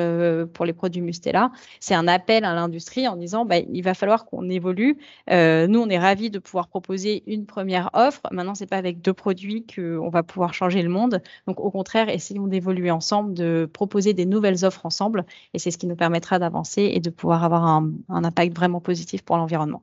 pour 0.54 0.66
les 0.66 0.74
produits 0.74 1.02
Mustela, 1.02 1.52
c'est 1.80 1.96
un 1.96 2.08
appel 2.08 2.44
à 2.44 2.54
l'industrie 2.56 3.08
en 3.08 3.16
disant 3.16 3.46
bah, 3.46 3.58
il 3.58 3.82
va 3.84 3.94
falloir 3.94 4.26
qu'on 4.26 4.50
évolue. 4.50 4.98
nous, 5.30 5.80
on 5.80 5.90
est 5.90 6.00
ravis 6.00 6.30
de 6.32 6.40
pouvoir 6.40 6.68
proposer 6.68 7.24
une 7.28 7.46
première 7.46 7.92
offre. 7.94 8.22
Maintenant, 8.32 8.56
c'est 8.56 8.66
pas 8.66 8.78
avec 8.78 9.02
deux 9.02 9.14
produits 9.14 9.66
qu'on 9.66 10.10
va 10.10 10.24
pouvoir 10.24 10.54
changer 10.54 10.82
le 10.82 10.90
monde. 10.90 11.22
Donc, 11.48 11.60
au 11.60 11.70
contraire, 11.70 12.10
essayons 12.10 12.48
d'évoluer 12.48 12.92
ensemble, 12.92 13.34
de 13.34 13.70
proposer 13.72 14.14
des 14.14 14.26
nouvelles 14.26 14.66
offres 14.66 14.86
ensemble 14.86 15.26
et 15.54 15.60
c'est 15.60 15.72
ce 15.72 15.78
qui 15.78 15.88
nous 15.88 15.96
permettra 15.96 16.40
d'avancer 16.40 16.92
et 16.94 17.00
de 17.00 17.10
pouvoir 17.10 17.44
avoir 17.44 17.66
un, 17.66 17.92
impact 18.10 18.56
vraiment 18.56 18.82
positif 18.82 19.22
pour 19.22 19.38
l'environnement. 19.38 19.82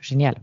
Génial. 0.00 0.34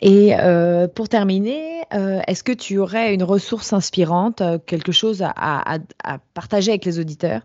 Et 0.00 0.34
euh, 0.34 0.88
pour 0.88 1.08
terminer, 1.08 1.82
euh, 1.92 2.20
est-ce 2.26 2.42
que 2.42 2.52
tu 2.52 2.78
aurais 2.78 3.14
une 3.14 3.22
ressource 3.22 3.72
inspirante, 3.72 4.40
euh, 4.40 4.58
quelque 4.58 4.92
chose 4.92 5.22
à, 5.22 5.78
partager 6.34 6.70
avec 6.70 6.84
les 6.84 6.98
auditeurs? 6.98 7.42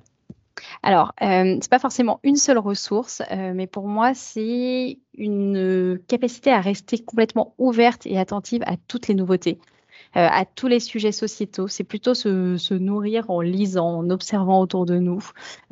Alors, 0.83 1.11
ce 1.19 1.55
n'est 1.55 1.59
pas 1.69 1.79
forcément 1.79 2.21
une 2.23 2.37
seule 2.37 2.57
ressource, 2.57 3.21
mais 3.29 3.67
pour 3.67 3.89
moi, 3.89 4.13
c'est 4.13 4.99
une 5.17 5.99
capacité 6.07 6.49
à 6.49 6.61
rester 6.61 6.97
complètement 6.97 7.53
ouverte 7.57 8.05
et 8.05 8.17
attentive 8.17 8.63
à 8.65 8.77
toutes 8.87 9.09
les 9.09 9.15
nouveautés. 9.15 9.59
Euh, 10.17 10.28
à 10.32 10.45
tous 10.45 10.67
les 10.67 10.80
sujets 10.80 11.12
sociétaux. 11.12 11.67
C'est 11.67 11.84
plutôt 11.84 12.13
se, 12.13 12.73
nourrir 12.73 13.30
en 13.30 13.41
lisant, 13.41 13.97
en 13.97 14.10
observant 14.10 14.62
autour 14.62 14.86
de 14.86 14.97
nous. 14.97 15.19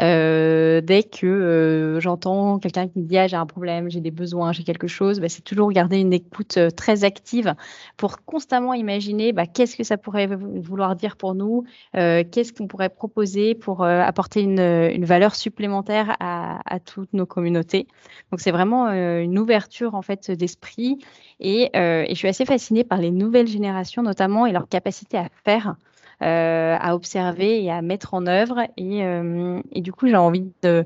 Euh, 0.01 0.81
dès 0.81 1.03
que 1.03 1.25
euh, 1.25 1.99
j'entends 2.01 2.59
quelqu'un 2.59 2.89
qui 2.89 2.99
me 2.99 3.05
dit 3.05 3.17
ah, 3.17 3.27
j'ai 3.27 3.37
un 3.37 3.45
problème, 3.45 3.89
j'ai 3.89 4.01
des 4.01 4.11
besoins, 4.11 4.51
j'ai 4.51 4.63
quelque 4.63 4.87
chose, 4.87 5.21
bah, 5.21 5.29
c'est 5.29 5.43
toujours 5.43 5.71
garder 5.71 5.97
une 5.97 6.11
écoute 6.11 6.59
très 6.75 7.05
active 7.05 7.55
pour 7.95 8.25
constamment 8.25 8.73
imaginer 8.73 9.31
bah, 9.31 9.45
qu'est-ce 9.45 9.77
que 9.77 9.83
ça 9.85 9.95
pourrait 9.95 10.27
vouloir 10.27 10.97
dire 10.97 11.15
pour 11.15 11.35
nous, 11.35 11.63
qu'est-ce 11.93 12.51
qu'on 12.51 12.67
pourrait 12.67 12.89
proposer 12.89 13.55
pour 13.55 13.85
apporter 13.85 14.41
une, 14.41 15.05
valeur 15.05 15.35
supplémentaire 15.35 16.15
à, 16.19 16.79
toutes 16.85 17.13
nos 17.13 17.25
communautés. 17.25 17.87
Donc 18.31 18.39
c'est 18.41 18.51
vraiment 18.51 18.87
une 18.89 19.37
ouverture 19.37 19.95
en 19.95 20.01
fait 20.01 20.31
d'esprit 20.31 20.99
et 21.39 21.69
je 21.73 22.13
suis 22.13 22.27
assez 22.27 22.45
fascinée 22.45 22.83
par 22.83 22.99
les 22.99 23.11
nouvelles 23.11 23.47
générations, 23.47 24.01
notamment 24.01 24.32
et 24.45 24.51
leur 24.51 24.67
capacité 24.67 25.17
à 25.17 25.27
faire, 25.45 25.75
euh, 26.21 26.77
à 26.79 26.95
observer 26.95 27.63
et 27.63 27.71
à 27.71 27.81
mettre 27.81 28.13
en 28.13 28.27
œuvre. 28.27 28.61
Et, 28.77 29.03
euh, 29.03 29.61
et 29.71 29.81
du 29.81 29.91
coup, 29.91 30.07
j'ai 30.07 30.15
envie 30.15 30.51
de, 30.61 30.85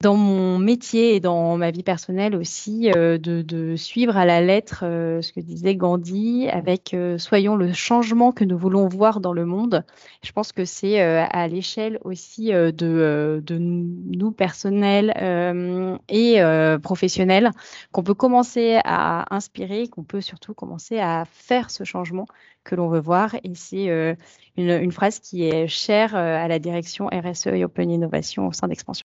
dans 0.00 0.14
mon 0.14 0.60
métier 0.60 1.16
et 1.16 1.20
dans 1.20 1.56
ma 1.56 1.72
vie 1.72 1.82
personnelle 1.82 2.36
aussi, 2.36 2.92
euh, 2.94 3.18
de, 3.18 3.74
suivre 3.74 4.16
à 4.16 4.24
la 4.24 4.40
lettre 4.40 4.84
euh, 4.84 5.22
ce 5.22 5.32
que 5.32 5.40
disait 5.40 5.74
Gandhi 5.74 6.48
avec 6.48 6.94
euh, 6.94 7.18
soyons 7.18 7.56
le 7.56 7.72
changement 7.72 8.30
que 8.30 8.44
nous 8.44 8.56
voulons 8.56 8.86
voir 8.86 9.20
dans 9.20 9.32
le 9.32 9.44
monde. 9.44 9.84
Je 10.22 10.30
pense 10.30 10.52
que 10.52 10.64
c'est 10.64 11.00
à 11.00 11.48
l'échelle 11.48 11.98
aussi 12.04 12.50
de, 12.50 12.70
de, 13.44 13.58
nous 13.58 14.30
personnels 14.30 15.12
et 16.08 16.40
professionnels 16.82 17.50
qu'on 17.92 18.02
peut 18.02 18.14
commencer 18.14 18.80
à 18.84 19.34
inspirer, 19.34 19.88
qu'on 19.88 20.04
peut 20.04 20.20
surtout 20.20 20.54
commencer 20.54 20.98
à 20.98 21.24
faire 21.24 21.70
ce 21.70 21.84
changement 21.84 22.26
que 22.64 22.74
l'on 22.74 22.88
veut 22.88 23.00
voir. 23.00 23.34
Et 23.44 23.54
c'est 23.54 23.86
une, 24.56 24.70
une, 24.70 24.92
phrase 24.92 25.18
qui 25.18 25.44
est 25.44 25.66
chère 25.66 26.14
à 26.14 26.48
la 26.48 26.58
direction 26.58 27.08
RSE 27.08 27.48
et 27.48 27.64
Open 27.64 27.90
Innovation 27.90 28.46
au 28.46 28.52
sein 28.52 28.68
d'Expansion. 28.68 29.07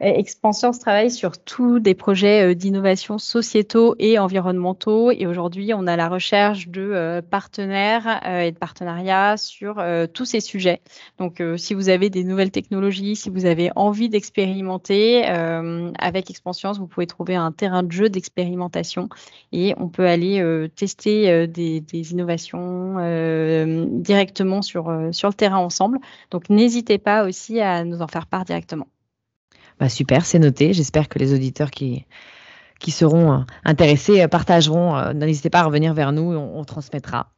Expansion 0.00 0.72
travaille 0.72 1.10
sur 1.10 1.38
tous 1.38 1.78
des 1.78 1.94
projets 1.94 2.50
euh, 2.50 2.54
d'innovation 2.56 3.16
sociétaux 3.16 3.94
et 4.00 4.18
environnementaux. 4.18 5.12
Et 5.12 5.24
aujourd'hui, 5.28 5.72
on 5.72 5.86
a 5.86 5.94
la 5.94 6.08
recherche 6.08 6.66
de 6.66 6.82
euh, 6.82 7.22
partenaires 7.22 8.20
euh, 8.26 8.40
et 8.40 8.50
de 8.50 8.58
partenariats 8.58 9.36
sur 9.36 9.80
tous 10.12 10.24
ces 10.24 10.40
sujets. 10.40 10.80
Donc, 11.18 11.42
si 11.56 11.74
vous 11.74 11.88
avez 11.88 12.10
des 12.10 12.24
nouvelles 12.24 12.50
technologies, 12.50 13.14
si 13.16 13.30
vous 13.30 13.46
avez 13.46 13.70
envie 13.76 14.08
d'expérimenter 14.08 15.24
avec 15.24 16.30
Expansion, 16.30 16.72
vous 16.72 16.86
pouvez 16.86 17.06
trouver 17.06 17.34
un 17.34 17.52
terrain 17.52 17.82
de 17.82 17.92
jeu 17.92 18.08
d'expérimentation 18.08 19.08
et 19.52 19.74
on 19.78 19.88
peut 19.88 20.06
aller 20.06 20.68
tester 20.76 21.46
des, 21.46 21.82
innovations 22.10 22.96
directement 24.00 24.62
sur 24.62 24.90
le 24.90 25.32
terrain 25.32 25.58
ensemble. 25.58 25.98
Donc, 26.30 26.50
n'hésitez 26.50 26.98
pas 26.98 27.24
aussi 27.24 27.60
à 27.60 27.84
nous 27.84 28.02
en 28.02 28.08
faire 28.08 28.26
part 28.26 28.44
directement. 28.44 28.86
Bah, 29.78 29.88
super, 29.88 30.24
c'est 30.24 30.38
noté. 30.38 30.72
J'espère 30.72 31.08
que 31.08 31.18
les 31.18 31.34
auditeurs 31.34 31.70
qui, 31.70 32.06
qui 32.78 32.90
seront 32.90 33.32
euh, 33.32 33.38
intéressés 33.64 34.22
euh, 34.22 34.28
partageront. 34.28 34.96
Euh, 34.96 35.12
n'hésitez 35.12 35.50
pas 35.50 35.60
à 35.60 35.64
revenir 35.64 35.94
vers 35.94 36.12
nous, 36.12 36.34
on, 36.34 36.64
transmettra. 36.64 37.30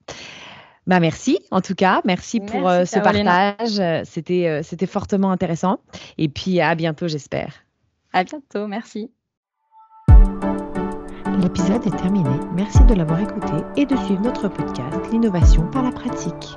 Bah 0.87 1.01
merci 1.01 1.41
en 1.51 1.61
tout 1.61 1.75
cas, 1.75 2.01
merci, 2.05 2.39
pour 2.39 2.71
ce 2.71 3.01
partage. 3.01 4.07
C'était 4.07 4.61
c'était 4.63 4.87
fortement 4.87 5.33
intéressant. 5.33 5.81
Et 6.17 6.29
puis 6.29 6.61
à 6.61 6.77
bientôt, 6.77 7.09
j'espère. 7.09 7.55
À 8.13 8.23
bientôt, 8.23 8.69
merci. 8.69 9.11
L'épisode 11.43 11.85
est 11.85 11.97
terminé. 11.97 12.31
Merci 12.55 12.85
de 12.85 12.95
l'avoir 12.95 13.21
écouté 13.21 13.53
et 13.77 13.85
de 13.85 13.97
suivre 13.97 14.23
notre 14.23 14.47
podcast 14.47 14.97
L'innovation 15.11 15.67
par 15.73 15.83
la 15.83 15.91
pratique. 15.91 16.57